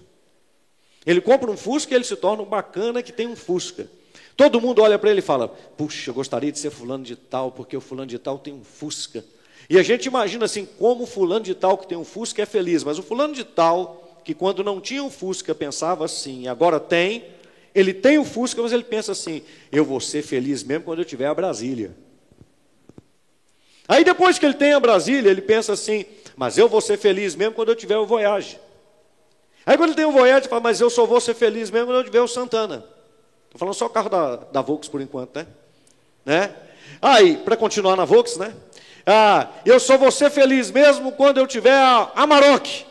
[1.05, 3.89] Ele compra um Fusca e ele se torna um bacana que tem um Fusca.
[4.35, 7.51] Todo mundo olha para ele e fala: Puxa, eu gostaria de ser fulano de tal,
[7.51, 9.23] porque o fulano de tal tem um Fusca.
[9.69, 12.45] E a gente imagina assim, como o fulano de tal que tem um Fusca é
[12.45, 16.79] feliz, mas o fulano de tal, que quando não tinha um Fusca pensava assim, agora
[16.79, 17.25] tem,
[17.73, 19.41] ele tem o Fusca, mas ele pensa assim,
[19.71, 21.95] eu vou ser feliz mesmo quando eu tiver a Brasília.
[23.87, 27.35] Aí depois que ele tem a Brasília, ele pensa assim, mas eu vou ser feliz
[27.35, 28.59] mesmo quando eu tiver o Voyage.
[29.65, 31.87] Aí quando ele tem o Voyage, ele fala, mas eu só vou ser feliz mesmo
[31.87, 32.92] quando eu tiver o Santana.
[33.53, 35.47] Estou falando só o carro da, da Volks por enquanto, né?
[36.25, 36.55] né?
[36.99, 38.51] Aí, para continuar na Volks, né?
[39.05, 42.83] Ah, eu só vou ser feliz mesmo quando eu tiver a Amarok.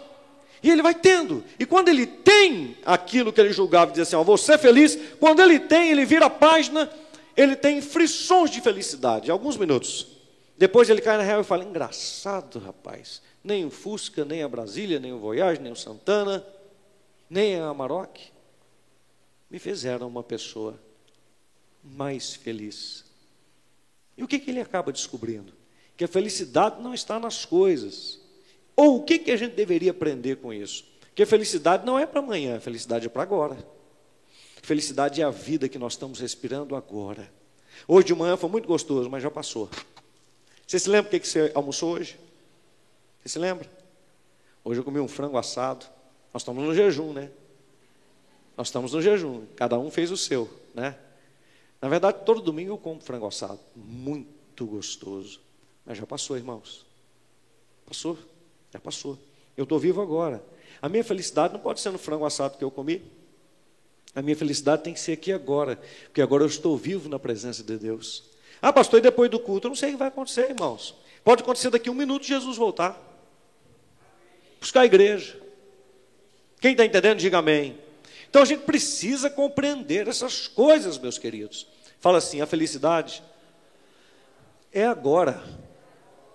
[0.63, 1.43] E ele vai tendo.
[1.59, 5.43] E quando ele tem aquilo que ele julgava dizia assim, ó, vou ser feliz, quando
[5.43, 6.89] ele tem, ele vira a página,
[7.37, 10.07] ele tem frições de felicidade, alguns minutos.
[10.57, 13.21] Depois ele cai na real e fala, engraçado, rapaz.
[13.43, 16.47] Nem o Fusca, nem a Brasília, nem o Voyage, nem o Santana,
[17.29, 18.32] nem a Amarok
[19.53, 20.81] me fizeram uma pessoa
[21.85, 23.05] mais feliz.
[24.17, 25.53] E o que, que ele acaba descobrindo?
[26.03, 28.21] que a felicidade não está nas coisas.
[28.75, 30.85] Ou o que, que a gente deveria aprender com isso?
[31.15, 33.57] Que a felicidade não é para amanhã, a felicidade é para agora.
[34.63, 37.31] Felicidade é a vida que nós estamos respirando agora.
[37.87, 39.71] Hoje de manhã foi muito gostoso, mas já passou.
[40.67, 42.19] Você se lembra o que, que você almoçou hoje?
[43.23, 43.71] Você se lembra?
[44.65, 45.87] Hoje eu comi um frango assado.
[46.33, 47.31] Nós estamos no jejum, né?
[48.57, 49.47] Nós estamos no jejum.
[49.57, 50.97] Cada um fez o seu, né?
[51.81, 53.59] Na verdade, todo domingo eu como frango assado.
[53.75, 55.41] Muito gostoso.
[55.85, 56.87] Mas já passou, irmãos.
[57.87, 58.17] Passou,
[58.73, 59.19] já passou.
[59.57, 60.43] Eu estou vivo agora.
[60.81, 63.03] A minha felicidade não pode ser no frango assado que eu comi.
[64.15, 67.63] A minha felicidade tem que ser aqui agora, porque agora eu estou vivo na presença
[67.63, 68.25] de Deus.
[68.61, 69.67] Ah, pastor, e depois do culto?
[69.67, 70.95] Eu não sei o que vai acontecer, irmãos.
[71.25, 73.01] Pode acontecer daqui um minuto Jesus voltar.
[74.61, 75.41] Buscar a igreja.
[76.61, 77.77] Quem está entendendo, diga amém.
[78.33, 81.67] Então a gente precisa compreender essas coisas, meus queridos.
[82.01, 83.23] Fala assim: a felicidade
[84.73, 85.43] é agora.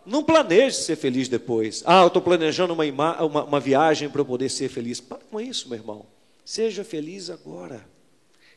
[0.05, 1.81] Não planeje ser feliz depois.
[1.88, 5.01] Ah, eu estou planejando uma, uma, uma viagem para eu poder ser feliz.
[5.01, 6.05] Para com isso, meu irmão.
[6.45, 7.83] Seja feliz agora.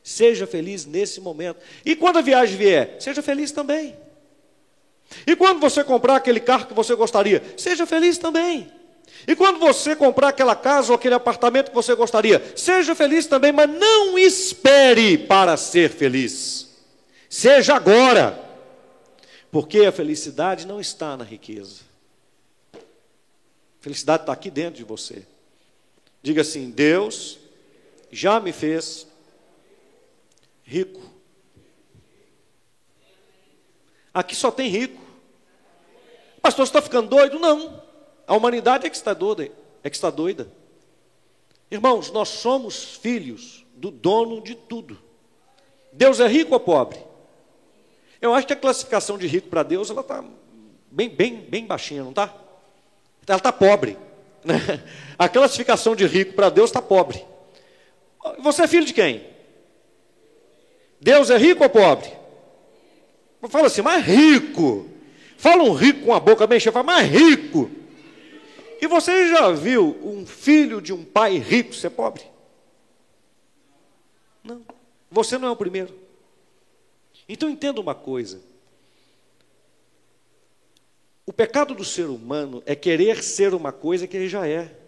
[0.02, 1.60] Seja feliz nesse momento.
[1.82, 3.96] E quando a viagem vier, seja feliz também.
[5.26, 8.70] E quando você comprar aquele carro que você gostaria, seja feliz também.
[9.26, 13.52] E quando você comprar aquela casa ou aquele apartamento que você gostaria, seja feliz também,
[13.52, 16.68] mas não espere para ser feliz.
[17.28, 18.48] Seja agora.
[19.50, 21.80] Porque a felicidade não está na riqueza.
[22.74, 22.78] A
[23.82, 25.26] felicidade está aqui dentro de você.
[26.22, 27.38] Diga assim: Deus
[28.10, 29.06] já me fez
[30.62, 31.00] rico.
[34.12, 35.00] Aqui só tem rico.
[36.42, 37.38] Pastor, você está ficando doido?
[37.38, 37.82] Não.
[38.30, 39.50] A humanidade é que está doida.
[39.82, 40.46] É que está doida.
[41.68, 44.96] Irmãos, nós somos filhos do dono de tudo.
[45.92, 47.00] Deus é rico ou pobre?
[48.20, 50.22] Eu acho que a classificação de rico para Deus ela está
[50.88, 52.32] bem, bem, bem baixinha, não está?
[53.26, 53.98] Ela está pobre.
[54.44, 54.54] Né?
[55.18, 57.26] A classificação de rico para Deus está pobre.
[58.38, 59.26] Você é filho de quem?
[61.00, 62.12] Deus é rico ou pobre?
[63.48, 64.88] Fala assim, mais rico.
[65.36, 67.79] Fala um rico com a boca bem cheia, fala mais rico.
[68.80, 72.22] E você já viu um filho de um pai rico ser pobre?
[74.42, 74.62] Não.
[75.10, 75.94] Você não é o primeiro.
[77.28, 78.40] Então entenda uma coisa.
[81.26, 84.80] O pecado do ser humano é querer ser uma coisa que ele já é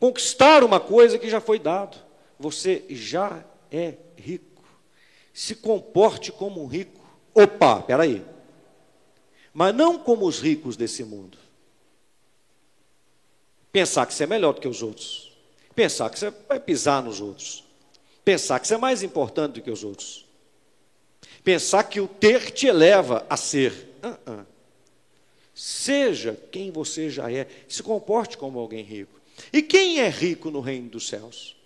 [0.00, 1.98] conquistar uma coisa que já foi dado.
[2.38, 4.64] Você já é rico.
[5.32, 6.98] Se comporte como um rico.
[7.34, 8.24] Opa, peraí.
[9.52, 11.36] Mas não como os ricos desse mundo.
[13.72, 15.32] Pensar que você é melhor do que os outros.
[15.74, 17.64] Pensar que você vai pisar nos outros.
[18.24, 20.26] Pensar que você é mais importante do que os outros.
[21.42, 23.72] Pensar que o ter te eleva a ser.
[24.02, 24.46] Uh -uh.
[25.54, 27.46] Seja quem você já é.
[27.68, 29.20] Se comporte como alguém rico.
[29.52, 31.56] E quem é rico no reino dos céus?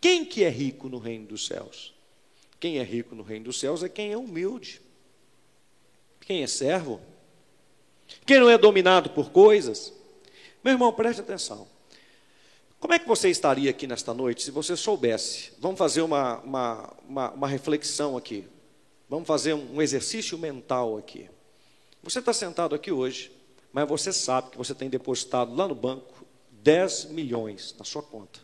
[0.00, 1.94] Quem que é rico no reino dos céus?
[2.58, 4.80] Quem é rico no reino dos céus é quem é humilde.
[6.20, 7.00] Quem é servo?
[8.26, 9.92] Quem não é dominado por coisas?
[10.62, 11.66] Meu irmão, preste atenção.
[12.78, 15.52] Como é que você estaria aqui nesta noite se você soubesse?
[15.58, 18.46] Vamos fazer uma, uma, uma, uma reflexão aqui.
[19.08, 21.28] Vamos fazer um exercício mental aqui.
[22.02, 23.32] Você está sentado aqui hoje,
[23.72, 28.40] mas você sabe que você tem depositado lá no banco 10 milhões na sua conta.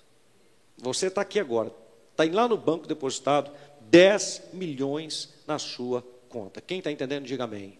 [0.78, 1.72] Você está aqui agora,
[2.10, 3.50] está lá no banco depositado
[3.82, 6.60] 10 milhões na sua conta.
[6.60, 7.78] Quem está entendendo, diga amém.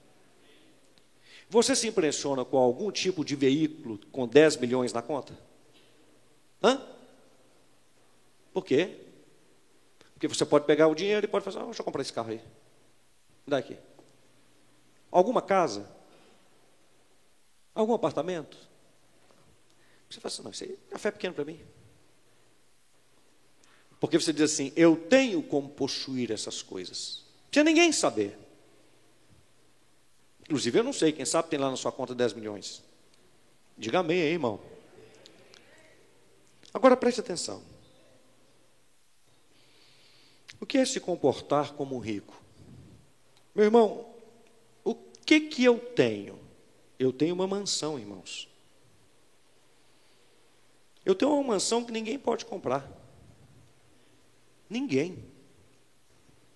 [1.49, 5.39] Você se impressiona com algum tipo de veículo com 10 milhões na conta?
[6.63, 6.81] Hã?
[8.53, 8.99] Por quê?
[10.15, 12.31] Porque você pode pegar o dinheiro e pode fazer, ah, deixa eu comprar esse carro
[12.31, 12.41] aí.
[13.47, 13.77] Dá aqui.
[15.11, 15.89] Alguma casa?
[17.75, 18.57] Algum apartamento?
[20.09, 21.61] Você fala assim, não, isso aí é café pequeno para mim.
[24.01, 27.25] Porque você diz assim, eu tenho como possuir essas coisas.
[27.51, 28.39] Precisa ninguém saber.
[30.47, 32.83] Inclusive, eu não sei, quem sabe tem lá na sua conta 10 milhões.
[33.77, 34.61] Diga amém aí, irmão.
[36.73, 37.63] Agora preste atenção.
[40.61, 42.41] O que é se comportar como um rico?
[43.55, 44.07] Meu irmão,
[44.85, 46.39] o que que eu tenho?
[46.97, 48.49] Eu tenho uma mansão, irmãos.
[51.05, 52.89] Eu tenho uma mansão que ninguém pode comprar.
[54.71, 55.25] Ninguém.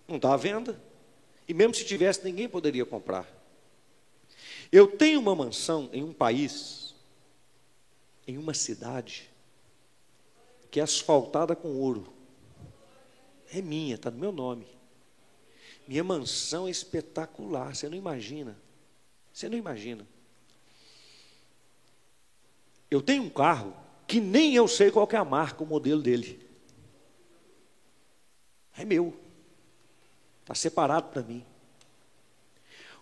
[0.06, 0.80] Não está à venda.
[1.48, 3.39] E mesmo se tivesse, ninguém poderia comprar.
[4.72, 6.94] Eu tenho uma mansão em um país,
[8.26, 9.28] em uma cidade,
[10.70, 12.12] que é asfaltada com ouro.
[13.52, 14.66] É minha, está no meu nome.
[15.88, 18.56] Minha mansão é espetacular, você não imagina.
[19.32, 20.06] Você não imagina.
[22.88, 23.74] Eu tenho um carro
[24.06, 26.48] que nem eu sei qual é a marca, o modelo dele.
[28.76, 29.18] É meu.
[30.42, 31.44] Está separado para mim.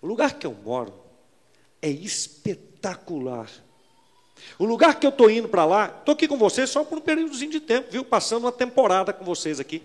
[0.00, 1.07] O lugar que eu moro
[1.80, 3.50] é espetacular.
[4.58, 7.00] O lugar que eu estou indo para lá, estou aqui com vocês só por um
[7.00, 8.04] períodozinho de tempo, viu?
[8.04, 9.82] Passando uma temporada com vocês aqui.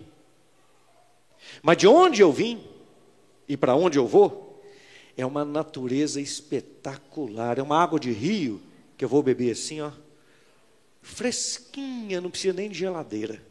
[1.62, 2.64] Mas de onde eu vim
[3.48, 4.62] e para onde eu vou,
[5.18, 8.62] é uma natureza espetacular, é uma água de rio
[8.98, 9.92] que eu vou beber assim, ó,
[11.02, 13.42] fresquinha, não precisa nem de geladeira.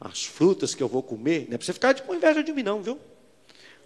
[0.00, 2.62] As frutas que eu vou comer, não é para você ficar com inveja de mim,
[2.62, 2.98] não, viu?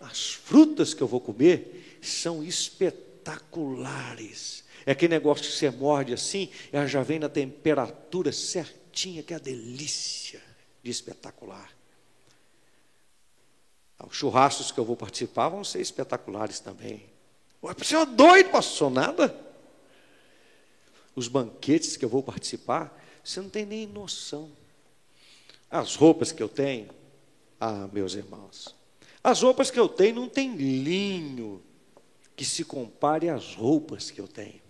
[0.00, 3.07] As frutas que eu vou comer são espetaculares.
[4.86, 9.36] É aquele negócio que você morde assim, ela já vem na temperatura certinha, que é
[9.36, 10.40] a delícia
[10.82, 11.70] de espetacular.
[14.06, 17.04] Os churrascos que eu vou participar vão ser espetaculares também.
[17.60, 19.38] Você é doido, pastor, nada.
[21.14, 24.50] Os banquetes que eu vou participar, você não tem nem noção.
[25.68, 26.88] As roupas que eu tenho,
[27.60, 28.74] ah, meus irmãos,
[29.22, 31.62] as roupas que eu tenho não tem linho
[32.38, 34.62] que se compare às roupas que eu tenho.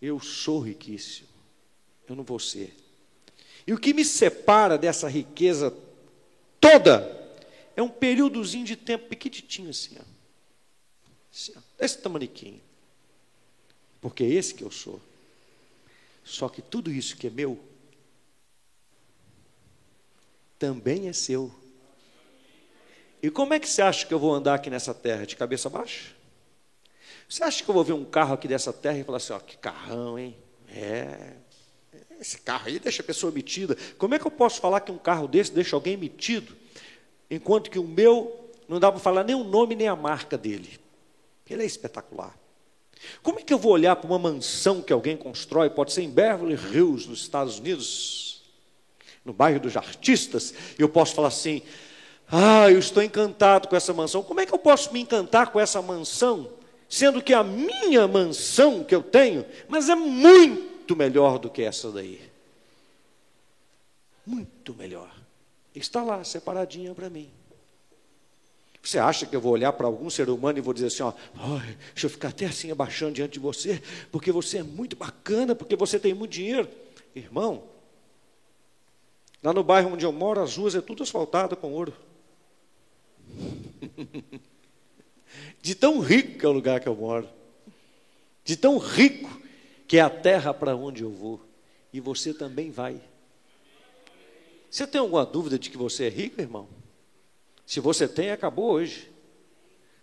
[0.00, 1.26] Eu sou riquíssimo,
[2.08, 2.72] eu não vou ser.
[3.66, 5.76] E o que me separa dessa riqueza
[6.60, 7.34] toda
[7.74, 10.04] é um períodozinho de tempo pequititinho assim, ó.
[11.32, 12.62] Assim, ó, desse tamaniquinho.
[14.00, 15.02] Porque é esse que eu sou.
[16.22, 17.58] Só que tudo isso que é meu
[20.56, 21.52] também é seu.
[23.24, 25.24] E como é que você acha que eu vou andar aqui nessa terra?
[25.24, 26.10] De cabeça baixa?
[27.26, 29.38] Você acha que eu vou ver um carro aqui dessa terra e falar assim, ó,
[29.38, 30.36] que carrão, hein?
[30.68, 31.32] É,
[32.20, 33.78] esse carro aí deixa a pessoa metida.
[33.96, 36.54] Como é que eu posso falar que um carro desse deixa alguém metido,
[37.30, 40.78] enquanto que o meu não dá para falar nem o nome nem a marca dele?
[41.48, 42.38] Ele é espetacular.
[43.22, 46.10] Como é que eu vou olhar para uma mansão que alguém constrói, pode ser em
[46.10, 48.42] Beverly Hills, nos Estados Unidos,
[49.24, 51.62] no bairro dos artistas, e eu posso falar assim:
[52.30, 54.22] ah, eu estou encantado com essa mansão.
[54.22, 56.50] Como é que eu posso me encantar com essa mansão,
[56.88, 61.90] sendo que a minha mansão que eu tenho, mas é muito melhor do que essa
[61.90, 62.20] daí?
[64.26, 65.14] Muito melhor.
[65.74, 67.30] Está lá, separadinha para mim.
[68.82, 71.12] Você acha que eu vou olhar para algum ser humano e vou dizer assim, ó,
[71.36, 71.58] oh,
[71.92, 75.74] deixa eu ficar até assim abaixando diante de você, porque você é muito bacana, porque
[75.74, 76.68] você tem muito dinheiro.
[77.14, 77.64] Irmão,
[79.42, 81.94] lá no bairro onde eu moro, as ruas é tudo asfaltado com ouro.
[85.60, 87.28] De tão rico que é o lugar que eu moro.
[88.44, 89.40] De tão rico
[89.86, 91.40] que é a terra para onde eu vou.
[91.92, 93.00] E você também vai.
[94.70, 96.68] Você tem alguma dúvida de que você é rico, irmão?
[97.66, 99.10] Se você tem, acabou hoje.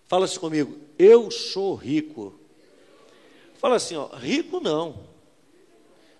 [0.08, 2.40] Fala assim comigo, eu sou rico.
[3.56, 5.08] Fala assim, ó, rico não.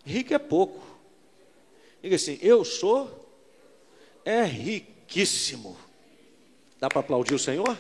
[0.06, 0.82] Rico é pouco.
[2.02, 3.22] Diga assim, eu sou
[4.24, 5.78] é riquíssimo.
[6.82, 7.78] Dá para aplaudir o Senhor?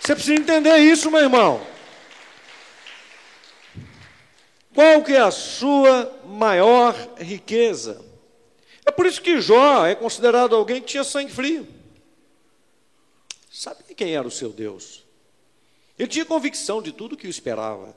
[0.00, 1.64] Você precisa entender isso, meu irmão.
[4.74, 8.04] Qual que é a sua maior riqueza?
[8.84, 11.68] É por isso que Jó é considerado alguém que tinha sangue frio.
[13.52, 15.04] Sabe quem era o seu Deus?
[15.96, 17.96] Ele tinha convicção de tudo que o esperava.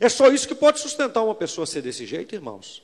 [0.00, 2.82] É só isso que pode sustentar uma pessoa ser desse jeito, irmãos.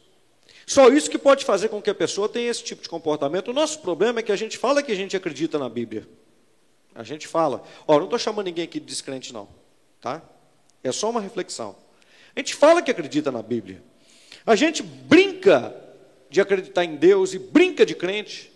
[0.70, 3.48] Só isso que pode fazer com que a pessoa tenha esse tipo de comportamento.
[3.48, 6.08] O nosso problema é que a gente fala que a gente acredita na Bíblia.
[6.94, 7.64] A gente fala.
[7.88, 9.48] Ó, não estou chamando ninguém aqui de descrente, não.
[10.00, 10.22] Tá?
[10.84, 11.74] É só uma reflexão.
[12.36, 13.82] A gente fala que acredita na Bíblia.
[14.46, 15.74] A gente brinca
[16.30, 18.52] de acreditar em Deus e brinca de crente.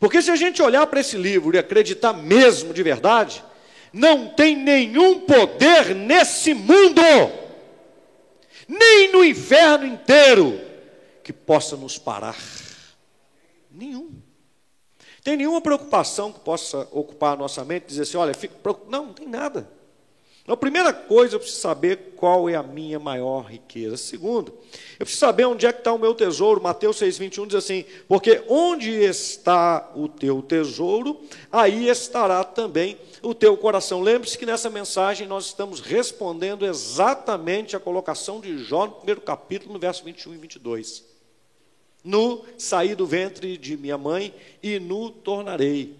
[0.00, 3.44] Porque se a gente olhar para esse livro e acreditar mesmo de verdade,
[3.92, 7.00] não tem nenhum poder nesse mundo,
[8.68, 10.60] nem no inferno inteiro,
[11.22, 12.36] que possa nos parar.
[13.70, 14.12] Nenhum.
[15.22, 18.54] Tem nenhuma preocupação que possa ocupar a nossa mente, dizer assim, olha, fico
[18.88, 19.68] não, não tem nada.
[20.44, 23.96] Então, a primeira coisa, eu preciso saber qual é a minha maior riqueza.
[23.96, 24.52] Segundo,
[25.00, 26.62] eu preciso saber onde é que está o meu tesouro.
[26.62, 31.18] Mateus 6,21 diz assim: Porque onde está o teu tesouro,
[31.50, 34.02] aí estará também o teu coração.
[34.02, 39.72] Lembre-se que nessa mensagem nós estamos respondendo exatamente a colocação de Jó no primeiro capítulo,
[39.72, 41.04] no verso 21 e 22.
[42.04, 45.96] No saí do ventre de minha mãe e no tornarei.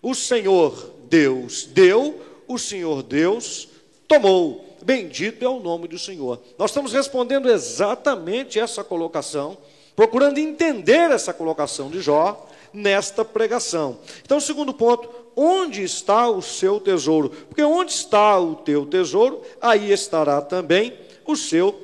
[0.00, 3.68] O Senhor Deus deu o Senhor Deus
[4.08, 4.76] tomou.
[4.82, 6.40] Bendito é o nome do Senhor.
[6.58, 9.56] Nós estamos respondendo exatamente essa colocação,
[9.94, 13.98] procurando entender essa colocação de Jó nesta pregação.
[14.24, 17.30] Então, segundo ponto, onde está o seu tesouro?
[17.30, 20.94] Porque onde está o teu tesouro, aí estará também
[21.24, 21.80] o seu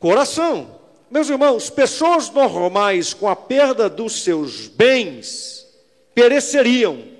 [0.00, 0.76] coração.
[1.08, 5.66] Meus irmãos, pessoas normais com a perda dos seus bens
[6.14, 7.17] pereceriam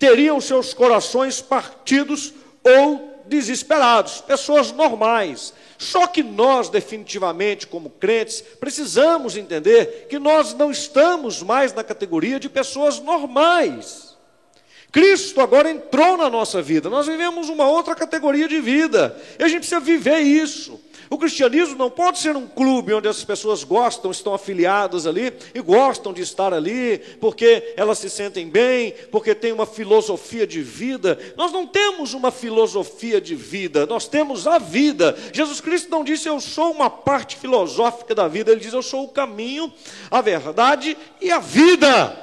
[0.00, 2.32] teriam seus corações partidos
[2.64, 5.52] ou desesperados, pessoas normais.
[5.78, 12.40] Só que nós, definitivamente, como crentes, precisamos entender que nós não estamos mais na categoria
[12.40, 14.16] de pessoas normais.
[14.90, 16.90] Cristo agora entrou na nossa vida.
[16.90, 19.16] Nós vivemos uma outra categoria de vida.
[19.38, 20.80] E a gente precisa viver isso.
[21.10, 25.60] O cristianismo não pode ser um clube onde as pessoas gostam, estão afiliadas ali e
[25.60, 31.18] gostam de estar ali porque elas se sentem bem, porque tem uma filosofia de vida.
[31.36, 35.18] Nós não temos uma filosofia de vida, nós temos a vida.
[35.32, 39.02] Jesus Cristo não disse eu sou uma parte filosófica da vida, ele diz eu sou
[39.02, 39.72] o caminho,
[40.12, 42.16] a verdade e a vida.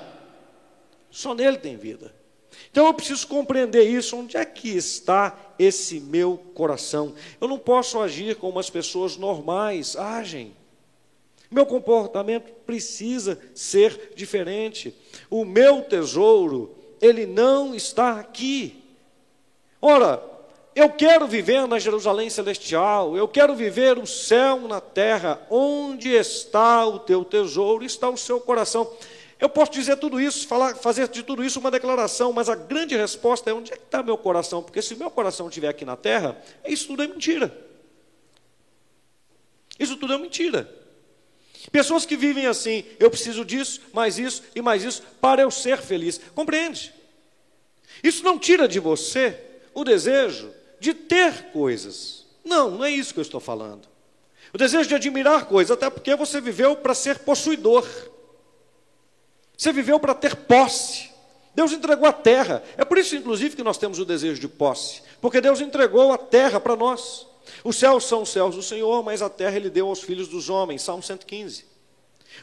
[1.11, 2.16] Só nele tem vida.
[2.77, 4.15] Então eu preciso compreender isso.
[4.15, 7.15] Onde é que está esse meu coração?
[7.41, 10.53] Eu não posso agir como as pessoas normais agem.
[11.49, 14.93] Meu comportamento precisa ser diferente.
[15.27, 18.83] O meu tesouro, ele não está aqui.
[19.81, 20.23] Ora,
[20.75, 25.41] eu quero viver na Jerusalém celestial, eu quero viver o céu na terra.
[25.49, 27.83] Onde está o teu tesouro?
[27.83, 28.87] Está o seu coração.
[29.39, 32.95] Eu posso dizer tudo isso, falar, fazer de tudo isso uma declaração, mas a grande
[32.95, 34.63] resposta é onde é que está meu coração?
[34.63, 37.55] Porque se meu coração estiver aqui na terra, isso tudo é mentira.
[39.79, 40.73] Isso tudo é mentira.
[41.71, 45.77] Pessoas que vivem assim, eu preciso disso, mais isso e mais isso, para eu ser
[45.79, 46.19] feliz.
[46.33, 46.93] Compreende?
[48.03, 49.39] Isso não tira de você
[49.73, 52.25] o desejo de ter coisas.
[52.43, 53.87] Não, não é isso que eu estou falando.
[54.53, 57.85] O desejo de admirar coisas, até porque você viveu para ser possuidor.
[59.57, 61.09] Você viveu para ter posse.
[61.55, 62.63] Deus entregou a terra.
[62.77, 65.01] É por isso, inclusive, que nós temos o desejo de posse.
[65.19, 67.25] Porque Deus entregou a terra para nós.
[67.63, 70.49] Os céus são os céus do Senhor, mas a terra Ele deu aos filhos dos
[70.49, 70.83] homens.
[70.83, 71.65] Salmo 115.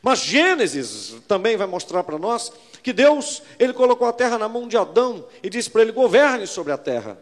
[0.02, 2.52] Mas Gênesis também vai mostrar para nós
[2.82, 6.46] que Deus, Ele colocou a terra na mão de Adão e disse para ele: governe
[6.46, 7.16] sobre a terra,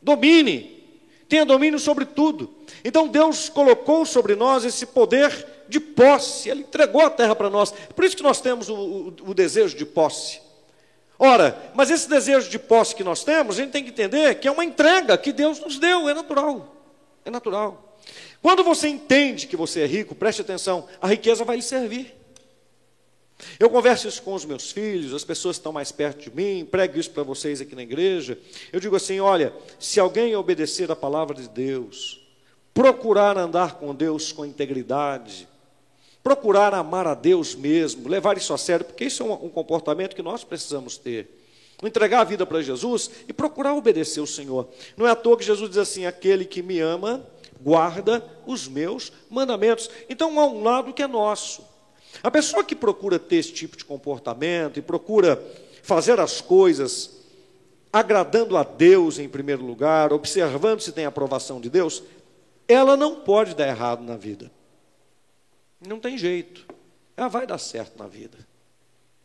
[0.00, 0.82] domine,
[1.28, 2.52] tenha domínio sobre tudo.
[2.84, 7.72] Então Deus colocou sobre nós esse poder de posse, Ele entregou a terra para nós.
[7.96, 10.40] Por isso que nós temos o, o, o desejo de posse.
[11.18, 14.46] Ora, mas esse desejo de posse que nós temos, a gente tem que entender que
[14.46, 16.76] é uma entrega que Deus nos deu, é natural.
[17.24, 17.96] É natural.
[18.42, 22.14] Quando você entende que você é rico, preste atenção, a riqueza vai lhe servir.
[23.58, 26.64] Eu converso isso com os meus filhos, as pessoas que estão mais perto de mim,
[26.64, 28.38] prego isso para vocês aqui na igreja.
[28.72, 32.20] Eu digo assim: olha, se alguém obedecer a palavra de Deus,
[32.74, 35.48] procurar andar com Deus com integridade,
[36.22, 40.14] procurar amar a Deus mesmo, levar isso a sério, porque isso é um, um comportamento
[40.14, 41.28] que nós precisamos ter.
[41.82, 44.68] Entregar a vida para Jesus e procurar obedecer o Senhor.
[44.96, 47.26] Não é à toa que Jesus diz assim: aquele que me ama,
[47.60, 49.90] guarda os meus mandamentos.
[50.08, 51.64] Então há um lado que é nosso.
[52.22, 55.42] A pessoa que procura ter esse tipo de comportamento e procura
[55.82, 57.22] fazer as coisas
[57.92, 62.02] agradando a Deus em primeiro lugar, observando se tem aprovação de Deus,
[62.66, 64.50] ela não pode dar errado na vida.
[65.86, 66.66] Não tem jeito.
[67.16, 68.38] Ela vai dar certo na vida.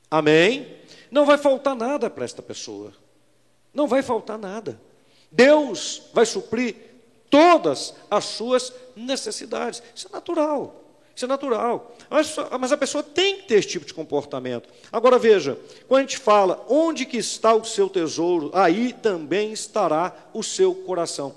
[0.10, 0.78] Amém?
[1.12, 2.94] Não vai faltar nada para esta pessoa.
[3.74, 4.80] Não vai faltar nada.
[5.32, 6.76] Deus vai suprir
[7.30, 9.84] todas as suas necessidades.
[9.96, 10.84] Isso é natural.
[11.16, 11.96] Isso é natural.
[12.10, 14.70] Mas, a pessoa tem que ter esse tipo de comportamento.
[14.92, 20.16] Agora veja, quando a gente fala onde que está o seu tesouro, aí também estará
[20.34, 21.36] o seu coração.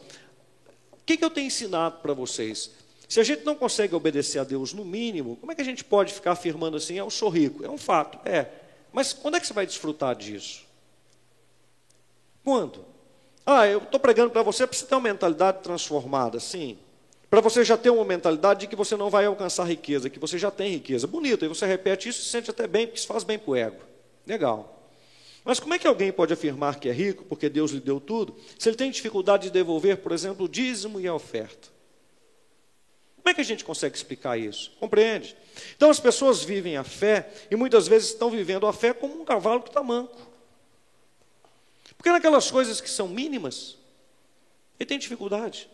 [0.92, 2.70] O que, que eu tenho ensinado para vocês?
[3.10, 5.82] Se a gente não consegue obedecer a Deus no mínimo, como é que a gente
[5.82, 7.64] pode ficar afirmando assim, eu sou rico?
[7.64, 8.46] É um fato, é.
[8.92, 10.64] Mas quando é que você vai desfrutar disso?
[12.44, 12.84] Quando?
[13.44, 16.78] Ah, eu estou pregando para você para você ter uma mentalidade transformada, sim.
[17.28, 20.38] Para você já ter uma mentalidade de que você não vai alcançar riqueza, que você
[20.38, 21.08] já tem riqueza.
[21.08, 23.50] Bonito, aí você repete isso e se sente até bem, porque isso faz bem para
[23.50, 23.80] o ego.
[24.24, 24.88] Legal.
[25.44, 28.36] Mas como é que alguém pode afirmar que é rico, porque Deus lhe deu tudo,
[28.56, 31.79] se ele tem dificuldade de devolver, por exemplo, o dízimo e a oferta?
[33.22, 34.72] Como é que a gente consegue explicar isso?
[34.80, 35.36] Compreende?
[35.76, 39.24] Então as pessoas vivem a fé e muitas vezes estão vivendo a fé como um
[39.24, 40.16] cavalo que está manco.
[41.96, 43.76] Porque naquelas coisas que são mínimas,
[44.78, 45.68] ele tem dificuldade.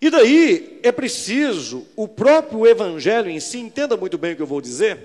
[0.00, 4.46] E daí é preciso o próprio evangelho em si, entenda muito bem o que eu
[4.46, 4.98] vou dizer.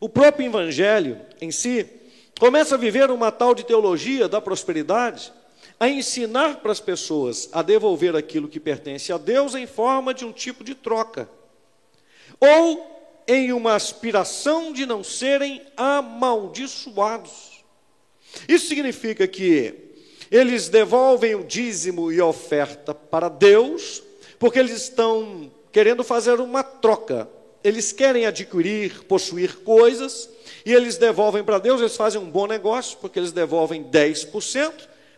[0.00, 1.88] O próprio evangelho em si
[2.38, 5.32] começa a viver uma tal de teologia da prosperidade
[5.78, 10.24] a ensinar para as pessoas a devolver aquilo que pertence a Deus em forma de
[10.24, 11.28] um tipo de troca,
[12.40, 17.64] ou em uma aspiração de não serem amaldiçoados.
[18.48, 19.74] Isso significa que
[20.30, 24.02] eles devolvem o dízimo e a oferta para Deus,
[24.38, 27.28] porque eles estão querendo fazer uma troca.
[27.62, 30.28] Eles querem adquirir, possuir coisas,
[30.64, 34.72] e eles devolvem para Deus, eles fazem um bom negócio, porque eles devolvem 10%,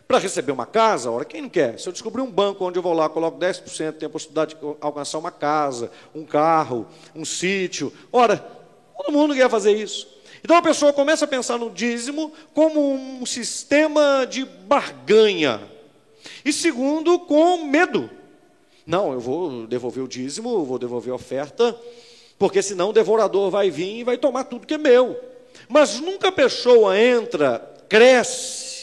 [0.09, 1.79] para receber uma casa, ora, quem não quer?
[1.79, 4.61] Se eu descobrir um banco onde eu vou lá, coloco 10%, tenho a possibilidade de
[4.81, 8.37] alcançar uma casa, um carro, um sítio, ora,
[8.97, 10.07] todo mundo quer fazer isso.
[10.43, 15.61] Então a pessoa começa a pensar no dízimo como um sistema de barganha.
[16.43, 18.09] E segundo, com medo.
[18.87, 21.79] Não, eu vou devolver o dízimo, vou devolver a oferta,
[22.39, 25.19] porque senão o devorador vai vir e vai tomar tudo que é meu.
[25.67, 28.78] Mas nunca a pessoa entra, cresce,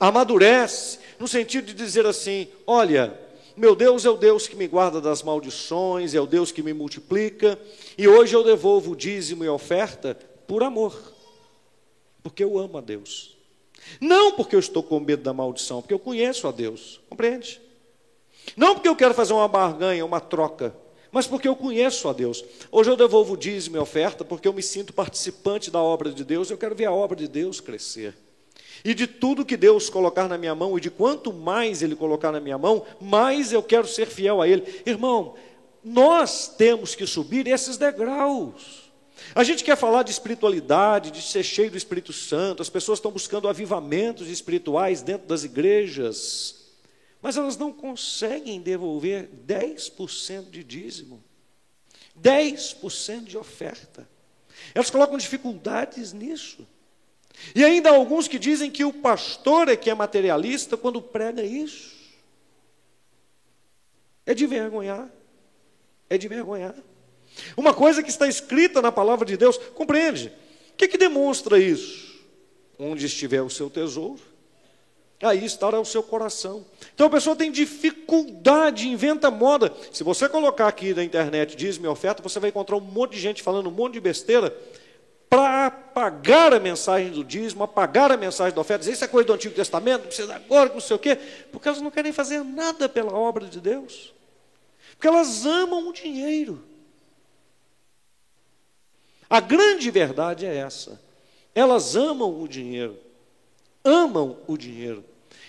[0.00, 3.16] amadurece, no sentido de dizer assim: olha,
[3.54, 6.72] meu Deus é o Deus que me guarda das maldições, é o Deus que me
[6.72, 7.60] multiplica,
[7.98, 10.98] e hoje eu devolvo dízimo e oferta por amor,
[12.22, 13.36] porque eu amo a Deus.
[14.00, 17.60] Não porque eu estou com medo da maldição, porque eu conheço a Deus, compreende?
[18.56, 20.74] Não porque eu quero fazer uma barganha, uma troca,
[21.12, 22.44] mas porque eu conheço a Deus.
[22.70, 26.50] Hoje eu devolvo dízimo e oferta porque eu me sinto participante da obra de Deus,
[26.50, 28.14] eu quero ver a obra de Deus crescer.
[28.84, 32.32] E de tudo que Deus colocar na minha mão, e de quanto mais Ele colocar
[32.32, 34.82] na minha mão, mais eu quero ser fiel a Ele.
[34.86, 35.34] Irmão,
[35.84, 38.90] nós temos que subir esses degraus.
[39.34, 43.10] A gente quer falar de espiritualidade, de ser cheio do Espírito Santo, as pessoas estão
[43.10, 46.60] buscando avivamentos espirituais dentro das igrejas
[47.22, 51.22] mas elas não conseguem devolver 10% de dízimo,
[52.20, 54.08] 10% de oferta.
[54.74, 56.66] Elas colocam dificuldades nisso.
[57.54, 61.42] E ainda há alguns que dizem que o pastor é que é materialista quando prega
[61.42, 61.96] isso.
[64.26, 65.08] É de vergonhar.
[66.08, 66.74] É de vergonhar.
[67.56, 70.32] Uma coisa que está escrita na palavra de Deus, compreende?
[70.72, 72.20] O que, que demonstra isso?
[72.78, 74.20] Onde estiver o seu tesouro,
[75.22, 76.64] Aí estará o seu coração.
[76.94, 79.70] Então a pessoa tem dificuldade, inventa moda.
[79.92, 83.20] Se você colocar aqui na internet dízimo e oferta, você vai encontrar um monte de
[83.20, 84.56] gente falando um monte de besteira
[85.30, 89.28] para apagar a mensagem do dízimo, apagar a mensagem da oferta, dizer isso é coisa
[89.28, 91.16] do Antigo Testamento, precisa agora, não sei o quê,
[91.52, 94.12] porque elas não querem fazer nada pela obra de Deus.
[94.90, 96.60] Porque elas amam o dinheiro.
[99.30, 101.00] A grande verdade é essa.
[101.54, 102.98] Elas amam o dinheiro.
[103.84, 105.04] Amam o dinheiro.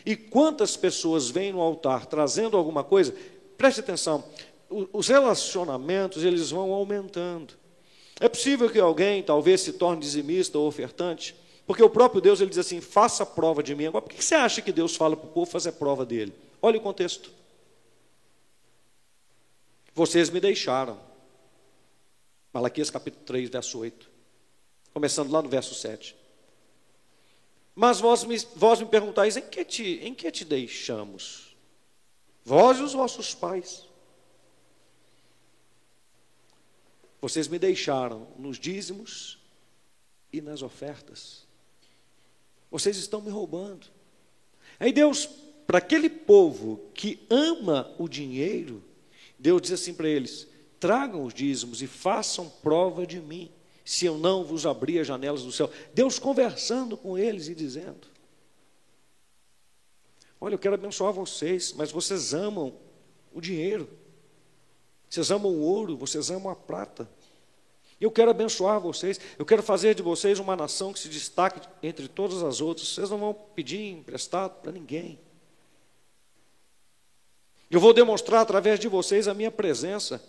[0.05, 3.15] E quantas pessoas vêm no altar trazendo alguma coisa?
[3.57, 4.23] Preste atenção,
[4.93, 7.60] os relacionamentos eles vão aumentando.
[8.21, 12.51] É possível que alguém talvez se torne dizimista ou ofertante, porque o próprio Deus ele
[12.51, 13.87] diz assim: faça prova de mim.
[13.87, 16.31] Agora, por que você acha que Deus fala para o povo fazer prova dele?
[16.61, 17.31] Olha o contexto.
[19.95, 20.99] Vocês me deixaram.
[22.53, 24.07] Malaquias capítulo 3, verso 8.
[24.93, 26.15] Começando lá no verso 7.
[27.73, 31.57] Mas vós me, vós me perguntais: em que, te, em que te deixamos?
[32.45, 33.87] Vós e os vossos pais.
[37.21, 39.37] Vocês me deixaram nos dízimos
[40.33, 41.45] e nas ofertas.
[42.71, 43.87] Vocês estão me roubando.
[44.79, 45.29] Aí Deus,
[45.67, 48.83] para aquele povo que ama o dinheiro,
[49.37, 50.47] Deus diz assim para eles:
[50.79, 53.51] tragam os dízimos e façam prova de mim
[53.85, 55.69] se eu não vos abrir as janelas do céu.
[55.93, 58.07] Deus conversando com eles e dizendo:
[60.39, 62.73] Olha, eu quero abençoar vocês, mas vocês amam
[63.31, 63.87] o dinheiro,
[65.11, 67.07] vocês amam o ouro, vocês amam a prata.
[67.99, 72.07] Eu quero abençoar vocês, eu quero fazer de vocês uma nação que se destaque entre
[72.07, 72.87] todas as outras.
[72.87, 75.19] Vocês não vão pedir emprestado para ninguém.
[77.69, 80.23] Eu vou demonstrar através de vocês a minha presença.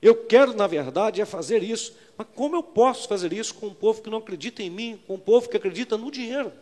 [0.00, 1.94] Eu quero, na verdade, é fazer isso.
[2.16, 5.14] Mas como eu posso fazer isso com um povo que não acredita em mim, com
[5.14, 6.52] um povo que acredita no dinheiro?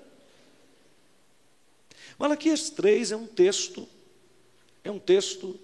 [2.18, 3.88] Malaquias 3 é um texto,
[4.82, 5.58] é um texto.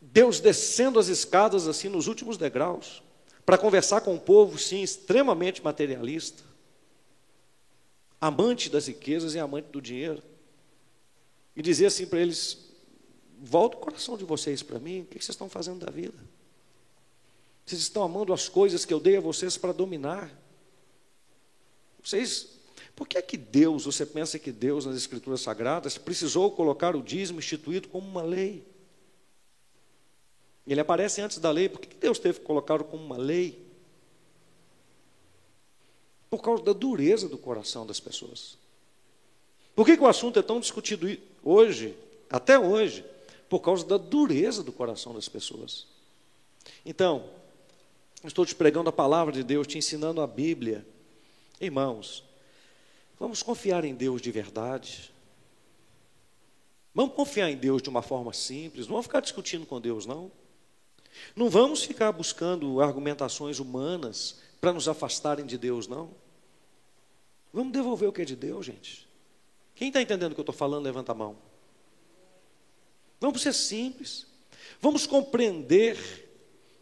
[0.00, 3.02] Deus descendo as escadas assim nos últimos degraus,
[3.46, 6.42] para conversar com um povo, sim, extremamente materialista,
[8.20, 10.22] amante das riquezas e amante do dinheiro,
[11.56, 12.70] e dizer assim para eles:
[13.40, 16.18] volta o coração de vocês para mim, o que vocês estão fazendo da vida?
[17.64, 20.30] Vocês estão amando as coisas que eu dei a vocês para dominar?
[22.02, 22.58] Vocês,
[22.96, 27.02] por que é que Deus, você pensa que Deus nas Escrituras Sagradas precisou colocar o
[27.02, 28.71] dízimo instituído como uma lei?
[30.66, 33.60] Ele aparece antes da lei, por que Deus teve que colocá-lo como uma lei?
[36.30, 38.56] Por causa da dureza do coração das pessoas.
[39.74, 41.06] Por que, que o assunto é tão discutido
[41.42, 41.96] hoje,
[42.30, 43.04] até hoje?
[43.52, 45.86] por causa da dureza do coração das pessoas.
[46.86, 47.28] Então,
[48.24, 50.86] estou te pregando a palavra de Deus, te ensinando a Bíblia.
[51.60, 52.24] Irmãos,
[53.20, 55.12] vamos confiar em Deus de verdade.
[56.94, 60.32] Vamos confiar em Deus de uma forma simples, não vamos ficar discutindo com Deus, não.
[61.34, 66.14] Não vamos ficar buscando argumentações humanas para nos afastarem de Deus, não.
[67.52, 69.08] Vamos devolver o que é de Deus, gente.
[69.74, 71.36] Quem está entendendo o que eu estou falando, levanta a mão.
[73.20, 74.26] Vamos ser simples.
[74.80, 75.96] Vamos compreender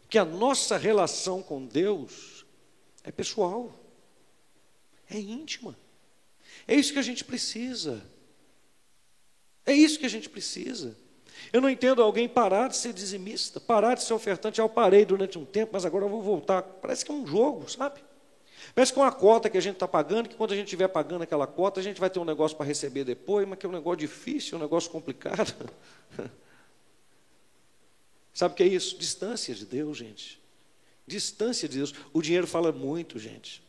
[0.09, 2.45] que a nossa relação com Deus
[3.03, 3.73] é pessoal,
[5.09, 5.77] é íntima.
[6.67, 8.03] É isso que a gente precisa.
[9.65, 10.97] É isso que a gente precisa.
[11.51, 14.59] Eu não entendo alguém parar de ser dizimista, parar de ser ofertante.
[14.59, 16.61] Eu parei durante um tempo, mas agora eu vou voltar.
[16.61, 18.01] Parece que é um jogo, sabe?
[18.73, 20.87] Parece que é uma cota que a gente está pagando, que quando a gente estiver
[20.87, 23.69] pagando aquela cota, a gente vai ter um negócio para receber depois, mas que é
[23.69, 25.53] um negócio difícil, um negócio complicado.
[28.33, 28.97] Sabe o que é isso?
[28.97, 30.39] Distância de Deus, gente.
[31.05, 31.93] Distância de Deus.
[32.13, 33.61] O dinheiro fala muito, gente.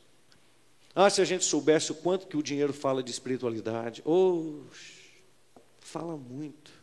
[0.95, 4.03] Ah, se a gente soubesse o quanto que o dinheiro fala de espiritualidade.
[4.05, 4.61] Oh,
[5.81, 6.82] fala muito.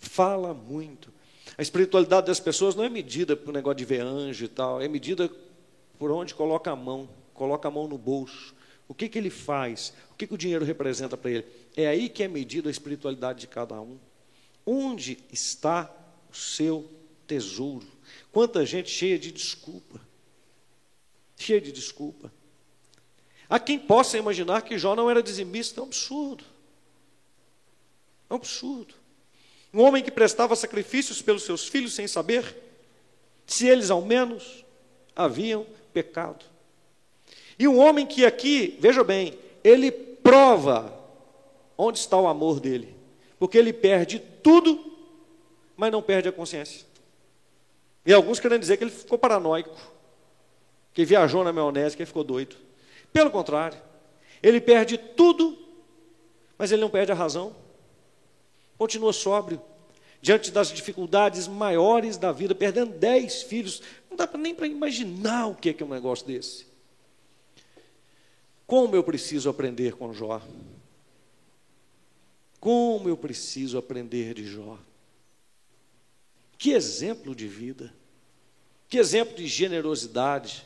[0.00, 1.12] Fala muito.
[1.56, 4.88] A espiritualidade das pessoas não é medida por negócio de ver anjo e tal, é
[4.88, 5.30] medida
[5.98, 8.54] por onde coloca a mão, coloca a mão no bolso.
[8.88, 9.92] O que, que ele faz?
[10.10, 11.46] O que, que o dinheiro representa para ele?
[11.76, 13.98] É aí que é medida a espiritualidade de cada um.
[14.64, 15.94] Onde está
[16.30, 16.90] o seu
[17.26, 17.86] tesouro?
[18.32, 20.00] Quanta gente cheia de desculpa.
[21.36, 22.32] Cheia de desculpa.
[23.48, 26.44] Há quem possa imaginar que Jó não era dizimista, é um absurdo.
[28.28, 28.94] É um absurdo.
[29.72, 32.56] Um homem que prestava sacrifícios pelos seus filhos sem saber
[33.46, 34.64] se eles ao menos
[35.14, 36.44] haviam pecado.
[37.58, 40.98] E um homem que aqui, veja bem, ele prova
[41.76, 42.94] onde está o amor dele,
[43.38, 44.96] porque ele perde tudo,
[45.76, 46.86] mas não perde a consciência.
[48.04, 49.76] E alguns querem dizer que ele ficou paranoico,
[50.92, 52.56] que viajou na maionese, que ele ficou doido.
[53.12, 53.78] Pelo contrário,
[54.42, 55.58] ele perde tudo,
[56.56, 57.54] mas ele não perde a razão.
[58.80, 59.60] Continua sóbrio,
[60.22, 63.82] diante das dificuldades maiores da vida, perdendo dez filhos.
[64.08, 66.64] Não dá nem para imaginar o que é, que é um negócio desse.
[68.66, 70.40] Como eu preciso aprender com Jó?
[72.58, 74.78] Como eu preciso aprender de Jó?
[76.56, 77.92] Que exemplo de vida,
[78.88, 80.64] que exemplo de generosidade,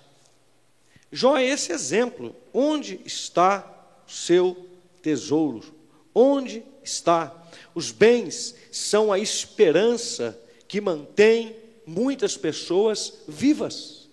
[1.10, 2.32] Jó é esse exemplo.
[2.52, 3.68] Onde está
[4.06, 4.68] o seu
[5.02, 5.74] tesouro?
[6.14, 7.34] Onde está?
[7.74, 11.56] Os bens são a esperança que mantém
[11.86, 14.08] muitas pessoas vivas.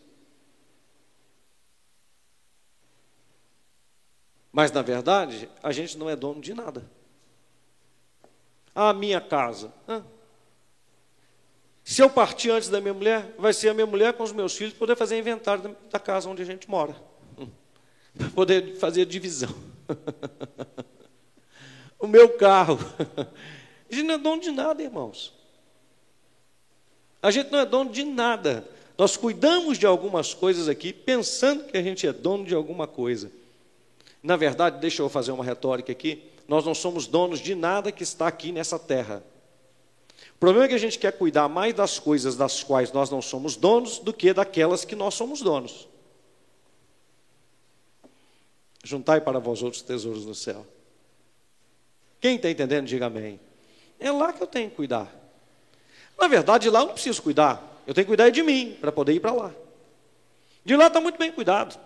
[4.52, 6.90] Mas, na verdade, a gente não é dono de nada.
[8.76, 9.74] A minha casa.
[11.84, 14.56] Se eu partir antes da minha mulher, vai ser a minha mulher com os meus
[14.56, 16.96] filhos poder fazer inventário da casa onde a gente mora.
[18.18, 19.54] Para poder fazer divisão.
[22.02, 22.80] o meu carro.
[23.90, 25.34] A gente não é dono de nada, irmãos.
[27.22, 28.68] A gente não é dono de nada.
[28.98, 33.32] Nós cuidamos de algumas coisas aqui, pensando que a gente é dono de alguma coisa.
[34.24, 36.24] Na verdade, deixa eu fazer uma retórica aqui.
[36.48, 39.24] Nós não somos donos de nada que está aqui nessa terra.
[40.36, 43.22] O problema é que a gente quer cuidar mais das coisas das quais nós não
[43.22, 45.88] somos donos do que daquelas que nós somos donos.
[48.84, 50.66] Juntai para vós outros tesouros no céu.
[52.22, 53.40] Quem está entendendo, diga amém.
[54.00, 55.14] É lá que eu tenho que cuidar.
[56.18, 57.82] Na verdade, lá eu não preciso cuidar.
[57.86, 59.52] Eu tenho que cuidar de mim para poder ir para lá.
[60.64, 61.78] De lá está muito bem cuidado.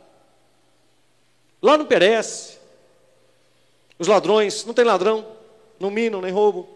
[1.62, 2.60] Lá não perece.
[3.98, 5.26] Os ladrões, não tem ladrão,
[5.80, 6.76] não minam, nem roubo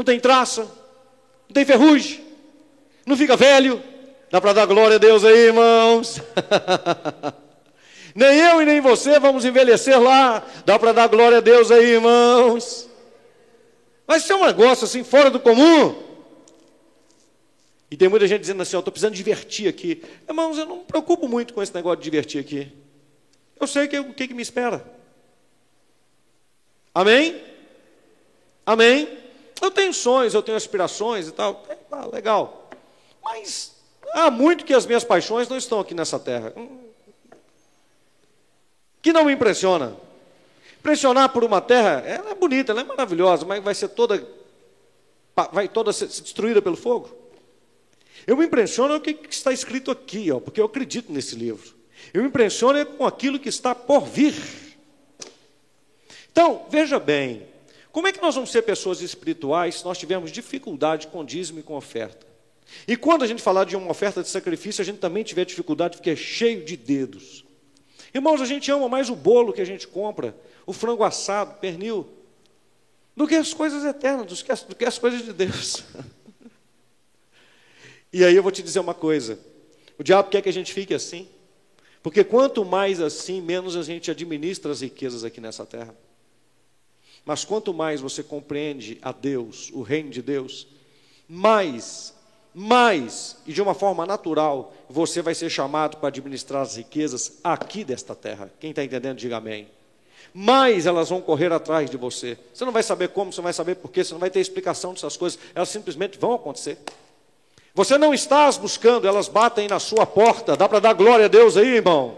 [0.00, 2.24] não tem traça, não tem ferrugem,
[3.04, 3.82] não fica velho.
[4.30, 6.20] Dá para dar glória a Deus aí, irmãos?
[8.14, 10.46] nem eu e nem você vamos envelhecer lá.
[10.64, 12.88] Dá para dar glória a Deus aí, irmãos?
[14.06, 16.10] Vai ser um negócio assim, fora do comum.
[17.90, 20.02] E tem muita gente dizendo assim: estou precisando divertir aqui.
[20.28, 22.72] Irmãos, eu não me preocupo muito com esse negócio de divertir aqui.
[23.58, 24.84] Eu sei que, o que, que me espera.
[26.94, 27.40] Amém?
[28.64, 29.18] Amém?
[29.60, 31.64] Eu tenho sonhos, eu tenho aspirações e tal.
[31.68, 32.70] É, ah, legal.
[33.22, 33.76] Mas
[34.12, 36.52] há muito que as minhas paixões não estão aqui nessa terra.
[39.02, 39.96] Que não me impressiona.
[40.78, 44.26] Impressionar por uma terra, ela é bonita, ela é maravilhosa, mas vai ser toda
[45.52, 47.10] vai toda ser destruída pelo fogo.
[48.26, 51.74] Eu me impressiono com o que está escrito aqui, ó, porque eu acredito nesse livro.
[52.12, 54.34] Eu me impressiono com aquilo que está por vir.
[56.30, 57.46] Então, veja bem,
[57.92, 61.62] como é que nós vamos ser pessoas espirituais se nós tivermos dificuldade com dízimo e
[61.62, 62.26] com oferta?
[62.86, 65.96] E quando a gente falar de uma oferta de sacrifício, a gente também tiver dificuldade
[65.96, 67.44] porque é cheio de dedos.
[68.12, 70.36] Irmãos, a gente ama mais o bolo que a gente compra,
[70.66, 72.08] o frango assado, pernil,
[73.16, 75.84] do que as coisas eternas, do que as, do que as coisas de Deus.
[78.12, 79.38] e aí eu vou te dizer uma coisa:
[79.98, 81.28] o diabo quer que a gente fique assim,
[82.02, 85.94] porque quanto mais assim, menos a gente administra as riquezas aqui nessa terra.
[87.24, 90.66] Mas quanto mais você compreende a Deus, o reino de Deus,
[91.28, 92.14] mais
[92.54, 97.84] mas, e de uma forma natural, você vai ser chamado para administrar as riquezas aqui
[97.84, 98.50] desta terra.
[98.58, 99.68] Quem está entendendo, diga amém.
[100.34, 102.36] Mais elas vão correr atrás de você.
[102.52, 104.92] Você não vai saber como, você não vai saber porquê, você não vai ter explicação
[104.92, 106.78] dessas coisas, elas simplesmente vão acontecer.
[107.74, 110.56] Você não está as buscando, elas batem na sua porta.
[110.56, 112.16] Dá para dar glória a Deus aí, irmão?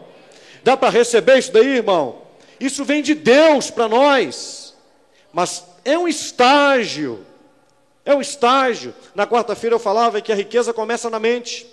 [0.65, 2.23] Dá para receber isso daí, irmão?
[2.59, 4.75] Isso vem de Deus para nós.
[5.33, 7.27] Mas é um estágio.
[8.05, 8.95] É um estágio.
[9.15, 11.67] Na quarta-feira eu falava que a riqueza começa na mente.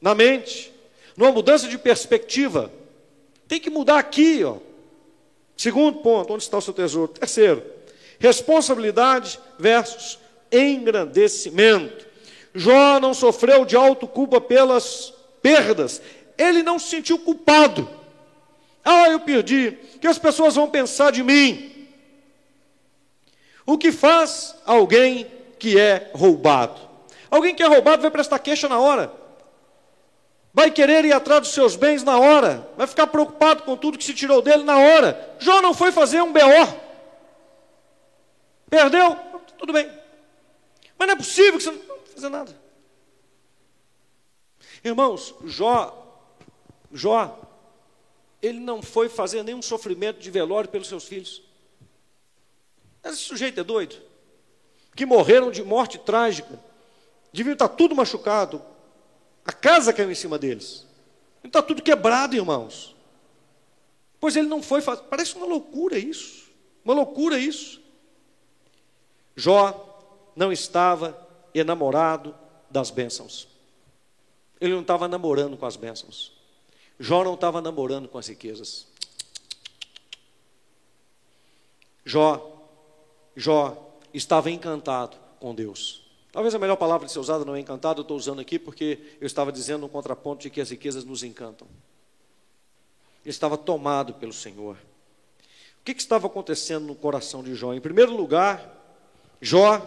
[0.00, 0.72] Na mente.
[1.16, 2.72] Numa mudança de perspectiva.
[3.48, 4.56] Tem que mudar aqui, ó.
[5.56, 7.12] Segundo ponto, onde está o seu tesouro?
[7.12, 7.64] Terceiro,
[8.18, 10.18] responsabilidade versus
[10.52, 12.06] engrandecimento.
[12.54, 16.02] Jó não sofreu de autoculpa pelas perdas.
[16.36, 17.88] Ele não se sentiu culpado.
[18.84, 19.78] Ah, eu perdi.
[19.94, 21.75] O que as pessoas vão pensar de mim?
[23.66, 25.26] O que faz alguém
[25.58, 26.80] que é roubado?
[27.28, 29.12] Alguém que é roubado vai prestar queixa na hora.
[30.54, 32.66] Vai querer ir atrás dos seus bens na hora.
[32.76, 35.36] Vai ficar preocupado com tudo que se tirou dele na hora.
[35.38, 36.40] Jó não foi fazer um BO.
[38.70, 39.16] Perdeu?
[39.58, 39.90] Tudo bem.
[40.96, 41.78] Mas não é possível que você
[42.14, 42.56] fazer nada.
[44.82, 46.22] Irmãos, Jó,
[46.92, 47.38] Jó,
[48.40, 51.42] ele não foi fazer nenhum sofrimento de velório pelos seus filhos.
[53.06, 53.96] Esse sujeito é doido.
[54.94, 56.58] Que morreram de morte trágica.
[57.32, 58.62] Deviam estar tudo machucado.
[59.44, 60.84] A casa caiu em cima deles.
[61.44, 62.96] Está tudo quebrado, irmãos.
[64.18, 65.02] Pois ele não foi fazer.
[65.02, 66.50] Parece uma loucura isso.
[66.84, 67.80] Uma loucura isso.
[69.36, 71.16] Jó não estava
[71.54, 72.34] enamorado
[72.70, 73.46] das bênçãos.
[74.60, 76.32] Ele não estava namorando com as bênçãos.
[76.98, 78.86] Jó não estava namorando com as riquezas.
[82.04, 82.55] Jó,
[83.36, 86.02] Jó estava encantado com Deus.
[86.32, 88.98] Talvez a melhor palavra de ser usada não é encantado, eu estou usando aqui porque
[89.20, 91.68] eu estava dizendo um contraponto de que as riquezas nos encantam.
[93.24, 94.76] Ele estava tomado pelo Senhor.
[95.80, 97.72] O que, que estava acontecendo no coração de Jó?
[97.74, 98.72] Em primeiro lugar,
[99.40, 99.80] Jó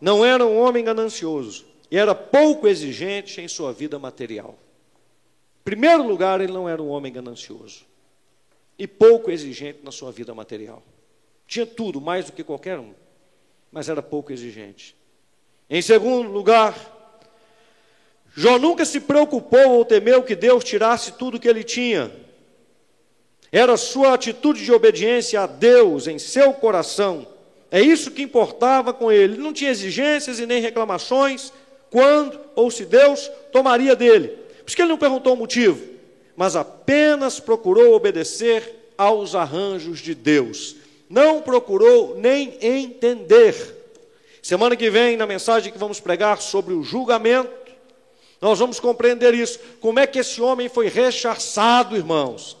[0.00, 4.58] não era um homem ganancioso e era pouco exigente em sua vida material.
[5.60, 7.84] Em primeiro lugar, ele não era um homem ganancioso
[8.78, 10.82] e pouco exigente na sua vida material.
[11.46, 12.92] Tinha tudo, mais do que qualquer um,
[13.70, 14.96] mas era pouco exigente.
[15.68, 16.74] Em segundo lugar,
[18.34, 22.10] Jó nunca se preocupou ou temeu que Deus tirasse tudo que ele tinha.
[23.52, 27.26] Era sua atitude de obediência a Deus em seu coração
[27.74, 29.36] é isso que importava com ele.
[29.36, 31.52] Não tinha exigências e nem reclamações
[31.90, 34.28] quando ou se Deus tomaria dele.
[34.28, 35.84] Por isso que ele não perguntou o motivo,
[36.36, 40.76] mas apenas procurou obedecer aos arranjos de Deus.
[41.14, 43.54] Não procurou nem entender.
[44.42, 47.52] Semana que vem, na mensagem que vamos pregar sobre o julgamento,
[48.40, 49.60] nós vamos compreender isso.
[49.80, 52.56] Como é que esse homem foi rechaçado, irmãos?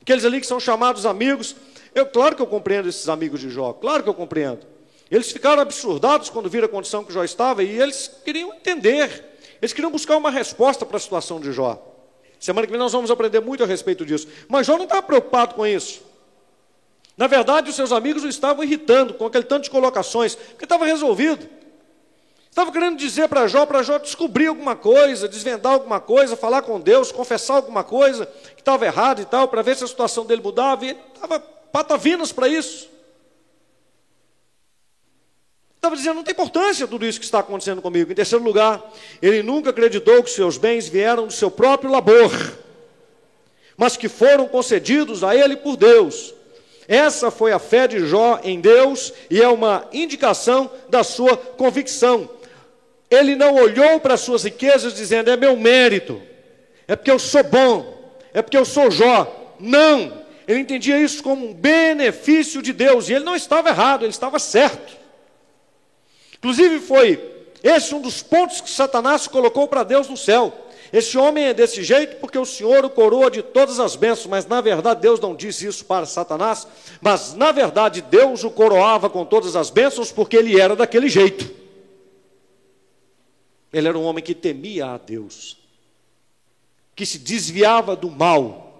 [0.00, 1.54] Aqueles ali que são chamados amigos,
[1.94, 4.66] eu, claro que eu compreendo esses amigos de Jó, claro que eu compreendo.
[5.08, 9.24] Eles ficaram absurdados quando viram a condição que Jó estava e eles queriam entender,
[9.60, 11.80] eles queriam buscar uma resposta para a situação de Jó.
[12.40, 14.26] Semana que vem nós vamos aprender muito a respeito disso.
[14.48, 16.10] Mas Jó não estava preocupado com isso.
[17.16, 20.86] Na verdade, os seus amigos o estavam irritando com aquele tanto de colocações, porque estava
[20.86, 21.48] resolvido.
[22.48, 26.78] Estava querendo dizer para Jó, para Jó descobrir alguma coisa, desvendar alguma coisa, falar com
[26.78, 30.42] Deus, confessar alguma coisa que estava errado e tal, para ver se a situação dele
[30.42, 30.84] mudava.
[30.84, 32.90] E ele estava patavinas para isso.
[35.76, 38.12] Estava dizendo, não tem importância tudo isso que está acontecendo comigo.
[38.12, 38.80] Em terceiro lugar,
[39.20, 42.30] ele nunca acreditou que seus bens vieram do seu próprio labor,
[43.76, 46.34] mas que foram concedidos a ele por Deus.
[46.88, 52.28] Essa foi a fé de Jó em Deus e é uma indicação da sua convicção.
[53.10, 56.20] Ele não olhou para as suas riquezas dizendo, é meu mérito,
[56.88, 59.54] é porque eu sou bom, é porque eu sou Jó.
[59.60, 64.10] Não, ele entendia isso como um benefício de Deus, e ele não estava errado, ele
[64.10, 64.96] estava certo.
[66.38, 70.52] Inclusive, foi esse um dos pontos que Satanás colocou para Deus no céu.
[70.92, 74.46] Esse homem é desse jeito porque o Senhor o coroa de todas as bênçãos, mas
[74.46, 76.66] na verdade Deus não disse isso para Satanás,
[77.00, 81.50] mas na verdade Deus o coroava com todas as bênçãos porque ele era daquele jeito.
[83.72, 85.56] Ele era um homem que temia a Deus,
[86.94, 88.72] que se desviava do mal,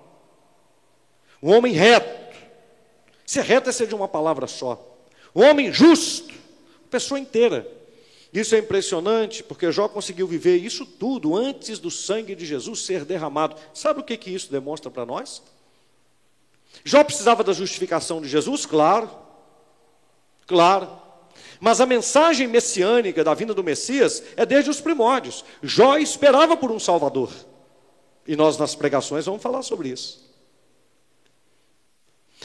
[1.42, 2.36] um homem reto.
[3.24, 4.86] Ser reto é ser de uma palavra só.
[5.34, 6.34] Um homem justo,
[6.90, 7.66] pessoa inteira.
[8.32, 13.04] Isso é impressionante, porque Jó conseguiu viver isso tudo antes do sangue de Jesus ser
[13.04, 13.56] derramado.
[13.74, 15.42] Sabe o que, que isso demonstra para nós?
[16.82, 18.64] Jó precisava da justificação de Jesus?
[18.64, 19.10] Claro,
[20.46, 20.88] claro.
[21.60, 25.44] Mas a mensagem messiânica da vinda do Messias é desde os primórdios.
[25.62, 27.30] Jó esperava por um Salvador.
[28.26, 30.32] E nós, nas pregações, vamos falar sobre isso.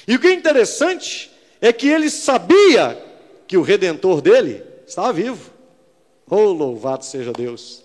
[0.05, 1.31] E o que é interessante
[1.61, 3.03] é que ele sabia
[3.47, 5.57] que o redentor dele estava vivo.
[6.30, 7.84] Oh, louvado seja Deus!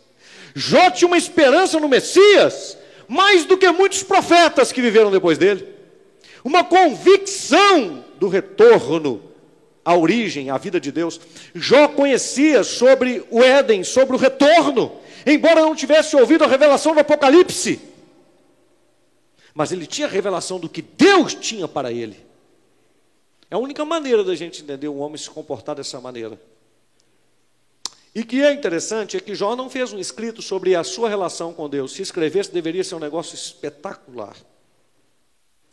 [0.55, 2.77] Jó tinha uma esperança no Messias,
[3.09, 5.67] mais do que muitos profetas que viveram depois dele.
[6.45, 9.23] Uma convicção do retorno
[9.85, 11.21] à origem, à vida de Deus.
[11.55, 14.93] Jó conhecia sobre o Éden, sobre o retorno,
[15.27, 17.81] embora não tivesse ouvido a revelação do Apocalipse.
[19.55, 22.17] Mas ele tinha a revelação do que Deus tinha para ele.
[23.51, 26.41] É a única maneira da gente entender um homem se comportar dessa maneira.
[28.15, 31.55] E que é interessante é que Jó não fez um escrito sobre a sua relação
[31.55, 31.93] com Deus.
[31.93, 34.37] Se escrevesse, deveria ser um negócio espetacular.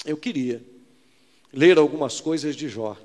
[0.06, 0.64] Eu queria
[1.52, 2.96] ler algumas coisas de Jó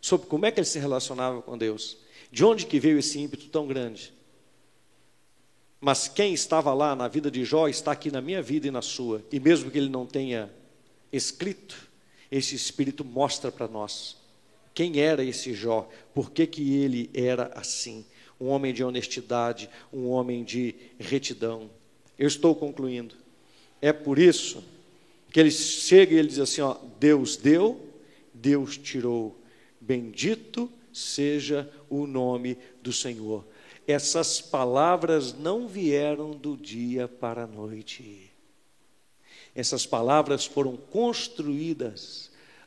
[0.00, 1.98] sobre como é que ele se relacionava com Deus.
[2.30, 4.14] De onde que veio esse ímpeto tão grande?
[5.78, 8.80] Mas quem estava lá na vida de Jó está aqui na minha vida e na
[8.80, 9.22] sua.
[9.30, 10.50] E mesmo que ele não tenha
[11.12, 11.76] escrito,
[12.30, 14.16] esse espírito mostra para nós
[14.76, 18.04] quem era esse Jó, por que, que ele era assim.
[18.38, 21.70] Um homem de honestidade, um homem de retidão.
[22.18, 23.14] Eu estou concluindo.
[23.80, 24.62] É por isso
[25.32, 27.88] que ele chega e ele diz assim: ó, Deus deu,
[28.34, 29.40] Deus tirou.
[29.80, 33.46] Bendito seja o nome do Senhor.
[33.88, 38.30] Essas palavras não vieram do dia para a noite.
[39.54, 42.25] Essas palavras foram construídas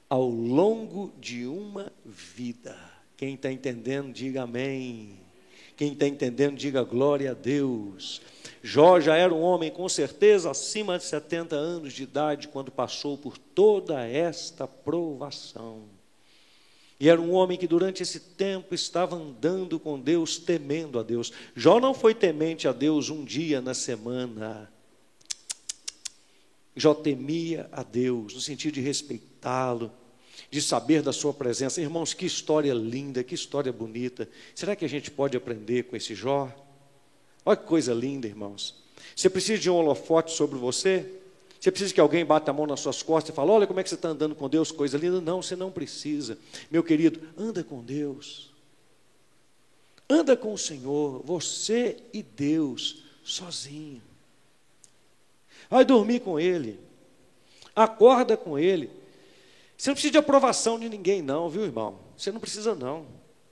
[0.10, 2.76] ao longo de uma vida.
[3.16, 5.20] Quem está entendendo, diga amém.
[5.78, 8.22] Quem está entendendo, diga glória a Deus.
[8.62, 13.18] Jó já era um homem com certeza acima de 70 anos de idade quando passou
[13.18, 15.84] por toda esta provação.
[16.99, 21.32] E era um homem que durante esse tempo estava andando com Deus, temendo a Deus.
[21.55, 24.70] Jó não foi temente a Deus um dia na semana.
[26.76, 29.91] Jó temia a Deus, no sentido de respeitá-lo,
[30.49, 31.81] de saber da sua presença.
[31.81, 34.29] Irmãos, que história linda, que história bonita.
[34.55, 36.49] Será que a gente pode aprender com esse Jó?
[37.45, 38.75] Olha que coisa linda, irmãos.
[39.15, 41.05] Você precisa de um holofote sobre você?
[41.59, 43.83] Você precisa que alguém bata a mão nas suas costas e fale: Olha como é
[43.83, 45.19] que você está andando com Deus, coisa linda.
[45.19, 46.37] Não, você não precisa.
[46.71, 48.49] Meu querido, anda com Deus.
[50.09, 54.01] Anda com o Senhor, você e Deus, sozinho.
[55.69, 56.79] Vai dormir com Ele.
[57.75, 58.89] Acorda com Ele.
[59.80, 61.97] Você não precisa de aprovação de ninguém, não, viu, irmão?
[62.17, 63.05] Você não precisa, não.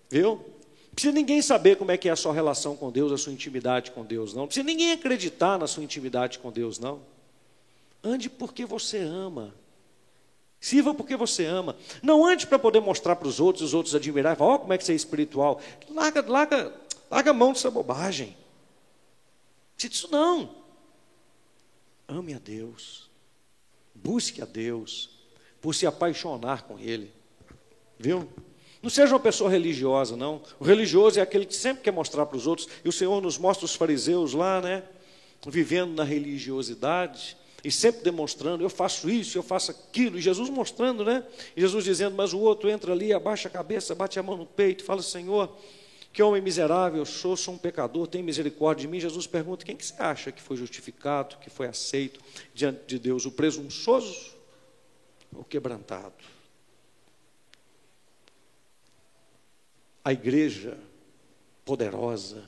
[0.10, 0.36] Viu?
[0.36, 3.32] Não precisa ninguém saber como é que é a sua relação com Deus, a sua
[3.32, 4.42] intimidade com Deus, não.
[4.42, 7.00] Não precisa ninguém acreditar na sua intimidade com Deus, não.
[8.04, 9.56] Ande porque você ama.
[10.60, 11.78] Sirva porque você ama.
[12.04, 14.74] Não ande para poder mostrar para os outros, os outros admirar e falar, oh, como
[14.74, 15.62] é que você é espiritual.
[15.90, 16.74] Larga, larga,
[17.10, 18.36] larga a mão dessa bobagem.
[19.82, 20.50] Isso não.
[22.06, 23.10] Ame a Deus.
[23.96, 25.17] Busque a Deus.
[25.68, 27.12] Por se apaixonar com Ele.
[28.00, 28.26] Viu?
[28.82, 30.42] Não seja uma pessoa religiosa, não.
[30.58, 32.70] O religioso é aquele que sempre quer mostrar para os outros.
[32.86, 34.82] E o Senhor nos mostra os fariseus lá, né?
[35.46, 41.04] Vivendo na religiosidade e sempre demonstrando, eu faço isso, eu faço aquilo, e Jesus mostrando,
[41.04, 41.22] né?
[41.54, 44.46] E Jesus dizendo, mas o outro entra ali, abaixa a cabeça, bate a mão no
[44.46, 45.54] peito, fala, Senhor,
[46.14, 49.02] que homem miserável eu sou, sou um pecador, tem misericórdia de mim.
[49.02, 52.22] Jesus pergunta, quem que você acha que foi justificado, que foi aceito
[52.54, 54.37] diante de Deus, o presunçoso
[55.38, 56.24] ou quebrantado?
[60.04, 60.78] A igreja
[61.64, 62.48] poderosa,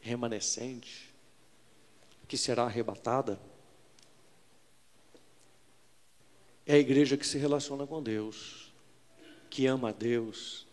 [0.00, 1.12] remanescente,
[2.28, 3.38] que será arrebatada,
[6.64, 8.72] é a igreja que se relaciona com Deus,
[9.50, 10.66] que ama a Deus,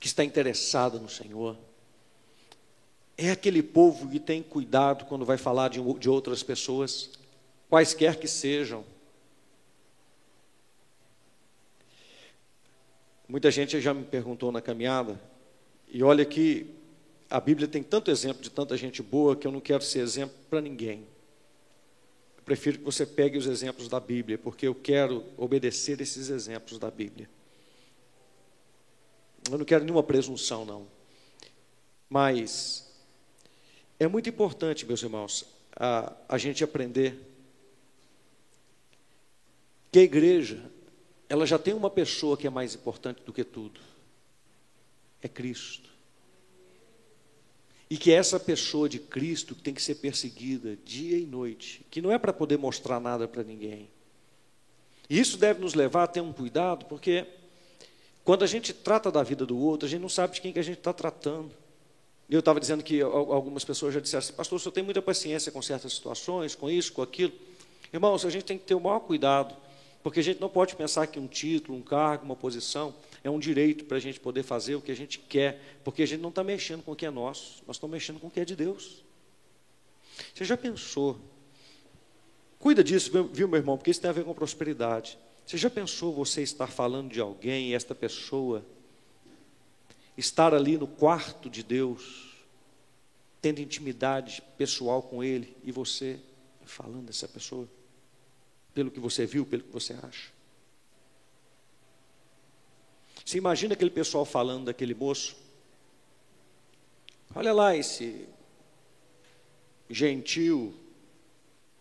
[0.00, 1.56] que está interessada no Senhor.
[3.16, 7.10] É aquele povo que tem cuidado quando vai falar de, de outras pessoas,
[7.68, 8.84] quaisquer que sejam.
[13.32, 15.18] Muita gente já me perguntou na caminhada,
[15.88, 16.66] e olha que
[17.30, 20.36] a Bíblia tem tanto exemplo de tanta gente boa que eu não quero ser exemplo
[20.50, 21.06] para ninguém.
[22.36, 26.78] Eu prefiro que você pegue os exemplos da Bíblia, porque eu quero obedecer esses exemplos
[26.78, 27.26] da Bíblia.
[29.50, 30.86] Eu não quero nenhuma presunção, não.
[32.10, 32.86] Mas
[33.98, 37.18] é muito importante, meus irmãos, a, a gente aprender
[39.90, 40.70] que a igreja,
[41.32, 43.80] ela já tem uma pessoa que é mais importante do que tudo.
[45.22, 45.88] É Cristo
[47.88, 52.12] e que essa pessoa de Cristo tem que ser perseguida dia e noite, que não
[52.12, 53.88] é para poder mostrar nada para ninguém.
[55.08, 57.26] E isso deve nos levar a ter um cuidado, porque
[58.24, 60.58] Quando a gente trata da vida do outro, a gente não sabe de quem que
[60.58, 61.50] a gente está tratando.
[62.30, 65.50] Eu estava dizendo que algumas pessoas já disseram assim, pastor, o senhor tem muita paciência
[65.50, 67.32] com certas situações, com isso, com aquilo.
[67.92, 69.54] Irmãos, a gente tem que ter o maior cuidado,
[70.02, 73.38] porque a gente não pode pensar que um título, um cargo, uma posição é um
[73.38, 76.30] direito para a gente poder fazer o que a gente quer, porque a gente não
[76.30, 78.56] está mexendo com o que é nosso, nós estamos mexendo com o que é de
[78.56, 79.04] Deus.
[80.34, 81.18] Você já pensou?
[82.58, 85.18] Cuida disso, viu, meu irmão, porque isso tem a ver com prosperidade.
[85.46, 88.64] Você já pensou você estar falando de alguém e esta pessoa
[90.16, 92.30] estar ali no quarto de Deus,
[93.40, 96.20] tendo intimidade pessoal com Ele e você
[96.64, 97.68] falando dessa pessoa?
[98.74, 100.30] Pelo que você viu, pelo que você acha?
[103.24, 105.36] Você imagina aquele pessoal falando daquele moço?
[107.34, 108.28] Olha lá esse
[109.88, 110.74] gentil,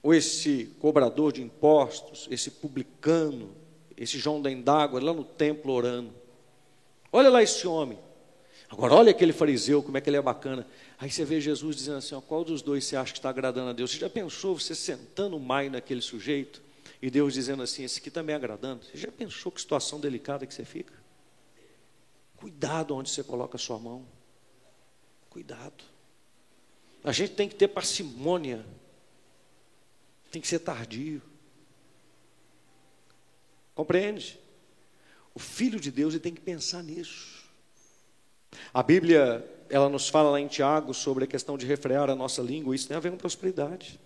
[0.04, 3.56] ou esse cobrador de impostos, esse publicano,
[3.96, 6.12] esse João da Indágua, lá no templo orando.
[7.12, 8.00] Olha lá esse homem.
[8.70, 10.66] Agora, olha aquele fariseu, como é que ele é bacana.
[10.98, 13.70] Aí você vê Jesus dizendo assim: ó, qual dos dois você acha que está agradando
[13.70, 13.92] a Deus?
[13.92, 16.62] Você já pensou você sentando mais naquele sujeito
[17.02, 18.86] e Deus dizendo assim: esse aqui está me agradando?
[18.86, 20.94] Você já pensou que situação delicada que você fica?
[22.38, 24.06] Cuidado onde você coloca a sua mão.
[25.30, 25.84] Cuidado.
[27.04, 28.66] A gente tem que ter parcimônia.
[30.30, 31.22] Tem que ser tardio.
[33.74, 34.40] Compreende?
[35.34, 37.42] O filho de Deus ele tem que pensar nisso.
[38.74, 42.42] A Bíblia, ela nos fala lá em Tiago sobre a questão de refrear a nossa
[42.42, 44.00] língua, isso tem a ver com prosperidade.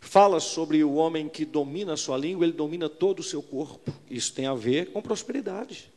[0.00, 3.92] Fala sobre o homem que domina a sua língua, ele domina todo o seu corpo.
[4.10, 5.90] Isso tem a ver com prosperidade.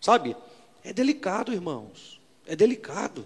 [0.00, 0.36] Sabe?
[0.84, 2.20] É delicado, irmãos.
[2.46, 3.24] É delicado.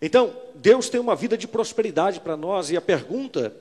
[0.00, 3.54] Então, Deus tem uma vida de prosperidade para nós, e a pergunta,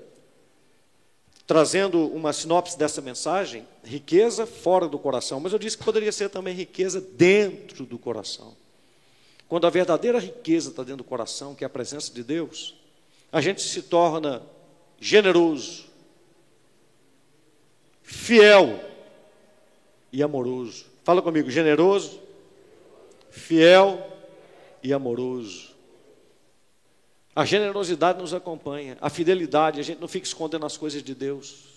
[1.46, 6.30] trazendo uma sinopse dessa mensagem, riqueza fora do coração, mas eu disse que poderia ser
[6.30, 8.56] também riqueza dentro do coração.
[9.50, 12.79] Quando a verdadeira riqueza está dentro do coração, que é a presença de Deus,
[13.32, 14.42] a gente se torna
[15.00, 15.86] generoso,
[18.04, 18.80] fiel
[20.12, 20.86] e amoroso.
[21.04, 22.20] Fala comigo, generoso,
[23.30, 24.06] fiel
[24.82, 25.70] e amoroso.
[27.36, 31.68] A generosidade nos acompanha, a fidelidade, a gente não fica escondendo as coisas de Deus.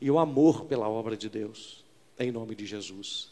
[0.00, 1.84] E o amor pela obra de Deus,
[2.18, 3.30] em nome de Jesus.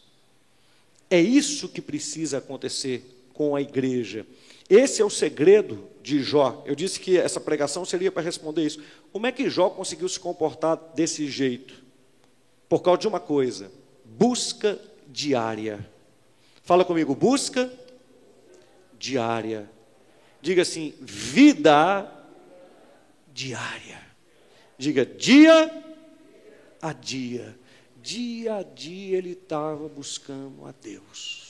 [1.08, 4.26] É isso que precisa acontecer com a igreja.
[4.68, 6.64] Esse é o segredo de Jó.
[6.66, 8.82] Eu disse que essa pregação seria para responder isso.
[9.12, 11.84] Como é que Jó conseguiu se comportar desse jeito?
[12.68, 13.70] Por causa de uma coisa:
[14.04, 15.88] busca diária.
[16.62, 17.70] Fala comigo, busca
[18.98, 19.70] diária.
[20.40, 22.10] Diga assim, vida
[23.32, 24.00] diária.
[24.78, 25.84] Diga dia
[26.80, 27.58] a dia.
[28.02, 31.45] Dia a dia ele estava buscando a Deus.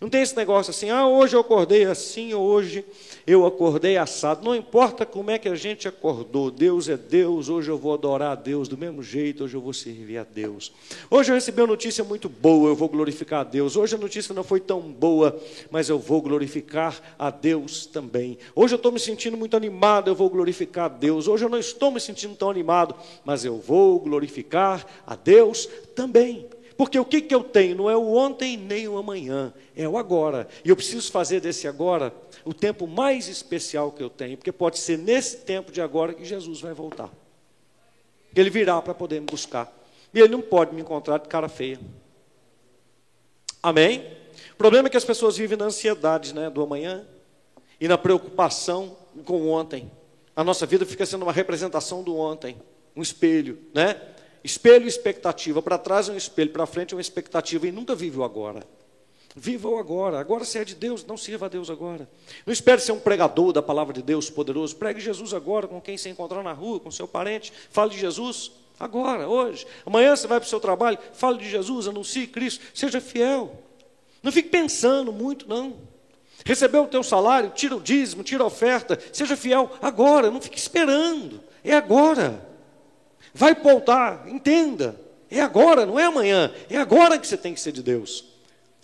[0.00, 2.84] Não tem esse negócio assim, ah, hoje eu acordei assim, hoje
[3.26, 4.44] eu acordei assado.
[4.44, 8.32] Não importa como é que a gente acordou, Deus é Deus, hoje eu vou adorar
[8.32, 10.72] a Deus do mesmo jeito, hoje eu vou servir a Deus.
[11.10, 13.76] Hoje eu recebi uma notícia muito boa, eu vou glorificar a Deus.
[13.76, 15.38] Hoje a notícia não foi tão boa,
[15.70, 18.38] mas eu vou glorificar a Deus também.
[18.54, 21.28] Hoje eu estou me sentindo muito animado, eu vou glorificar a Deus.
[21.28, 26.46] Hoje eu não estou me sentindo tão animado, mas eu vou glorificar a Deus também.
[26.82, 29.96] Porque o que, que eu tenho não é o ontem nem o amanhã, é o
[29.96, 30.48] agora.
[30.64, 32.12] E eu preciso fazer desse agora
[32.44, 36.24] o tempo mais especial que eu tenho, porque pode ser nesse tempo de agora que
[36.24, 37.08] Jesus vai voltar.
[38.34, 39.72] Ele virá para poder me buscar.
[40.12, 41.78] E ele não pode me encontrar de cara feia.
[43.62, 44.04] Amém?
[44.52, 47.06] O problema é que as pessoas vivem na ansiedade né, do amanhã
[47.80, 49.88] e na preocupação com o ontem.
[50.34, 52.56] A nossa vida fica sendo uma representação do ontem,
[52.96, 54.00] um espelho, né?
[54.44, 55.62] Espelho e expectativa.
[55.62, 57.66] Para trás é um espelho, para frente é uma expectativa.
[57.66, 58.66] E nunca vive o agora.
[59.34, 60.20] Viva o agora.
[60.20, 62.08] Agora se é de Deus, não sirva a Deus agora.
[62.44, 64.76] Não espere ser um pregador da palavra de Deus poderoso.
[64.76, 67.52] Pregue Jesus agora com quem se encontrar na rua, com seu parente.
[67.70, 69.66] Fale de Jesus agora, hoje.
[69.86, 70.98] Amanhã você vai para o seu trabalho.
[71.14, 72.62] Fale de Jesus, anuncie Cristo.
[72.74, 73.58] Seja fiel.
[74.22, 75.76] Não fique pensando muito, não.
[76.44, 78.98] Recebeu o teu salário, tira o dízimo, tira a oferta.
[79.12, 80.30] Seja fiel agora.
[80.30, 81.40] Não fique esperando.
[81.64, 82.51] É agora.
[83.34, 85.00] Vai voltar, entenda.
[85.30, 86.52] É agora, não é amanhã.
[86.68, 88.32] É agora que você tem que ser de Deus.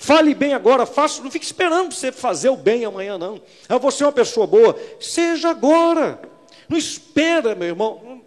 [0.01, 3.43] Fale bem agora, faça, não fique esperando você fazer o bem amanhã, não.
[3.69, 6.23] Ah, você é uma pessoa boa, seja agora.
[6.69, 8.23] Não espera, meu irmão.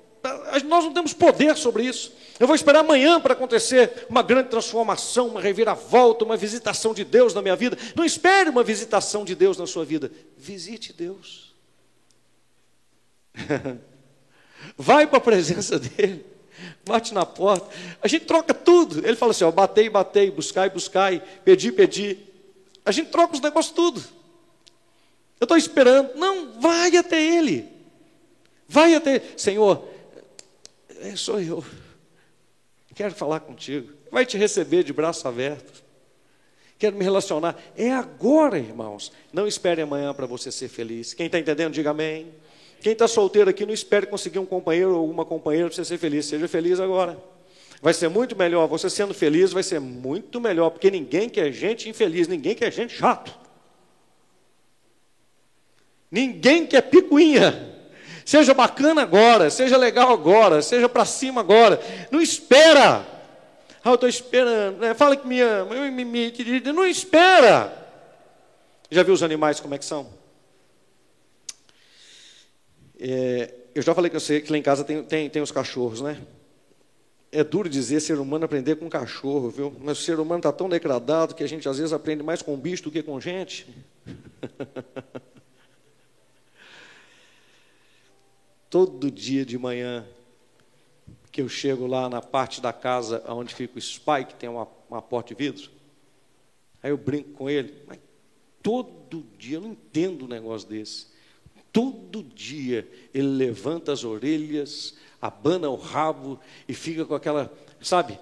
[0.66, 2.14] Nós não temos poder sobre isso.
[2.40, 7.34] Eu vou esperar amanhã para acontecer uma grande transformação, uma reviravolta, uma visitação de Deus
[7.34, 7.78] na minha vida.
[7.96, 10.12] Não espere uma visitação de Deus na sua vida.
[10.38, 11.56] Visite Deus.
[14.78, 16.26] Vai para a presença dele.
[16.86, 17.68] bate na porta.
[18.02, 19.06] A gente troca tudo.
[19.06, 22.18] Ele fala assim: ó, batei, batei, buscai, buscai, pedi, pedi.
[22.86, 24.02] A gente troca os negócios tudo.
[25.40, 26.16] Eu estou esperando.
[26.16, 27.68] Não, vai até ele.
[28.68, 29.22] Vai até.
[29.36, 29.88] Senhor,
[31.02, 31.64] é, sou eu.
[32.94, 33.92] Quero falar contigo.
[34.12, 35.82] Vai te receber de braço aberto.
[36.78, 37.56] Quero me relacionar.
[37.76, 39.12] É agora, irmãos.
[39.32, 41.14] Não espere amanhã para você ser feliz.
[41.14, 42.32] Quem está entendendo, diga amém.
[42.82, 46.00] Quem está solteiro aqui, não espere conseguir um companheiro ou uma companheira para você ser
[46.00, 46.26] feliz.
[46.26, 47.16] Seja feliz agora.
[47.80, 48.68] Vai ser muito melhor.
[48.68, 52.96] Você sendo feliz vai ser muito melhor, porque ninguém quer gente infeliz, ninguém quer gente
[52.96, 53.40] chato.
[56.10, 57.70] Ninguém quer picuinha.
[58.26, 61.80] Seja bacana agora, seja legal agora, seja para cima agora.
[62.10, 63.06] Não espera.
[63.84, 64.80] Ah, eu estou esperando.
[64.80, 64.94] Né?
[64.96, 65.76] Fala que me ama.
[65.76, 66.34] Eu me, me,
[66.74, 67.78] não espera.
[68.90, 70.21] Já viu os animais como é que são?
[73.04, 76.02] É, eu já falei com você que lá em casa tem, tem, tem os cachorros,
[76.02, 76.22] né?
[77.32, 79.76] É duro dizer ser humano aprender com cachorro, viu?
[79.82, 82.56] Mas o ser humano está tão degradado que a gente às vezes aprende mais com
[82.56, 83.68] bicho do que com gente.
[88.70, 90.06] Todo dia de manhã
[91.32, 95.02] que eu chego lá na parte da casa onde fica o Spike, tem uma, uma
[95.02, 95.72] porta de vidro,
[96.84, 97.98] aí eu brinco com ele, mas
[98.62, 101.11] todo dia, eu não entendo um negócio desse.
[101.72, 108.20] Todo dia ele levanta as orelhas, abana o rabo e fica com aquela, sabe?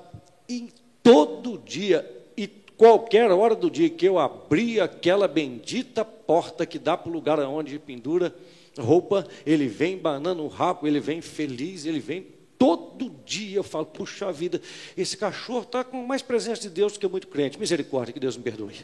[0.47, 0.69] E
[1.01, 2.07] todo dia,
[2.37, 7.13] e qualquer hora do dia que eu abri aquela bendita porta que dá para o
[7.13, 8.35] lugar onde pendura
[8.77, 12.27] roupa, ele vem banando o rabo, ele vem feliz, ele vem
[12.57, 13.57] todo dia.
[13.57, 14.61] Eu falo, puxa vida,
[14.95, 17.59] esse cachorro está com mais presença de Deus do que muito crente.
[17.59, 18.75] Misericórdia, que Deus me perdoe.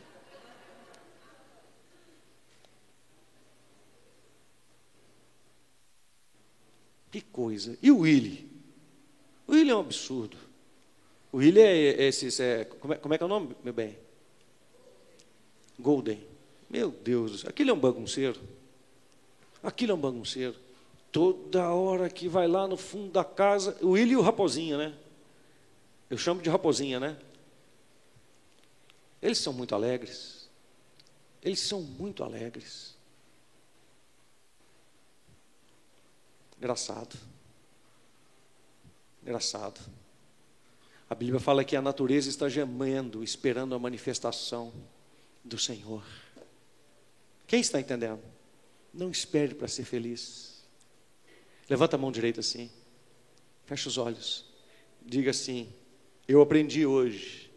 [7.16, 7.78] Que coisa.
[7.82, 8.46] E o Willy?
[9.48, 10.36] O Willy é um absurdo.
[11.32, 12.44] O Willy é esse.
[12.44, 13.98] É, como, é, como é que é o nome, meu bem?
[15.80, 16.22] Golden.
[16.70, 18.38] Meu Deus, aquele é um bagunceiro.
[19.64, 20.58] Aquilo é um bagunceiro.
[21.10, 24.94] Toda hora que vai lá no fundo da casa, o Willy e o Raposinha, né?
[26.10, 27.18] Eu chamo de Raposinha, né?
[29.22, 30.50] Eles são muito alegres.
[31.42, 32.95] Eles são muito alegres.
[36.58, 37.18] Engraçado.
[39.22, 39.82] Engraçado.
[41.10, 44.74] A Bíblia fala que a natureza está gemendo, esperando a manifestação
[45.44, 46.04] do Senhor.
[47.46, 48.22] Quem está entendendo?
[48.94, 50.64] Não espere para ser feliz.
[51.70, 52.72] Levanta a mão direita assim.
[53.66, 54.46] Fecha os olhos.
[55.02, 55.72] Diga assim:
[56.28, 57.52] Eu aprendi hoje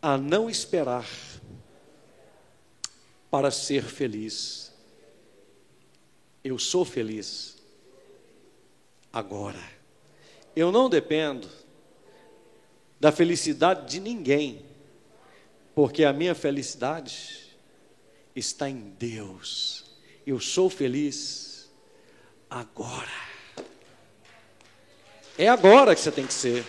[0.00, 1.08] a não esperar
[3.30, 4.72] para ser feliz
[6.46, 7.56] eu sou feliz
[9.12, 9.60] agora.
[10.54, 11.48] Eu não dependo
[13.00, 14.64] da felicidade de ninguém,
[15.74, 17.56] porque a minha felicidade
[18.34, 19.84] está em Deus.
[20.26, 21.68] Eu sou feliz
[22.48, 23.26] agora.
[25.36, 26.64] É agora que você tem que ser.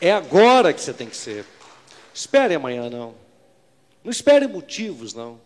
[0.00, 1.44] É agora que você tem que ser.
[2.14, 3.14] Espere amanhã, não.
[4.02, 5.40] Não espere motivos, não.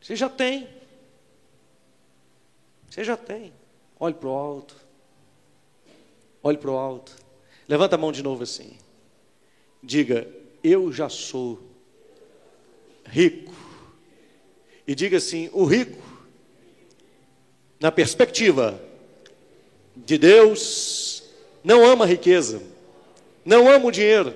[0.00, 0.77] Você já tem.
[2.98, 3.52] Você já tem.
[4.00, 4.74] Olhe para o alto.
[6.42, 7.14] Olhe para o alto.
[7.68, 8.76] Levanta a mão de novo assim.
[9.80, 10.26] Diga:
[10.64, 11.60] Eu já sou
[13.04, 13.54] rico.
[14.84, 16.02] E diga assim: O rico,
[17.78, 18.82] na perspectiva
[19.94, 21.22] de Deus,
[21.62, 22.60] não ama a riqueza,
[23.44, 24.34] não ama o dinheiro,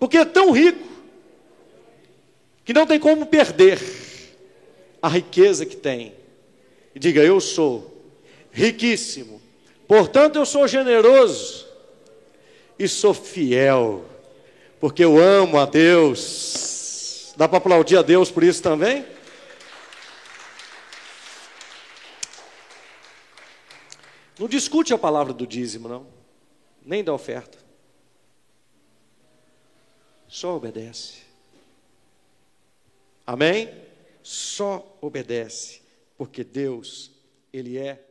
[0.00, 0.84] porque é tão rico
[2.64, 3.80] que não tem como perder
[5.00, 6.23] a riqueza que tem
[6.94, 7.92] e diga: Eu sou
[8.52, 9.42] riquíssimo,
[9.88, 11.66] portanto eu sou generoso
[12.78, 14.04] e sou fiel,
[14.78, 17.34] porque eu amo a Deus.
[17.36, 19.04] Dá para aplaudir a Deus por isso também?
[24.38, 26.06] Não discute a palavra do dízimo, não,
[26.84, 27.58] nem da oferta.
[30.28, 31.22] Só obedece.
[33.26, 33.72] Amém?
[34.22, 35.83] Só obedece
[36.16, 37.12] porque Deus,
[37.52, 38.06] Ele é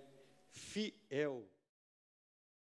[0.51, 1.43] fiel.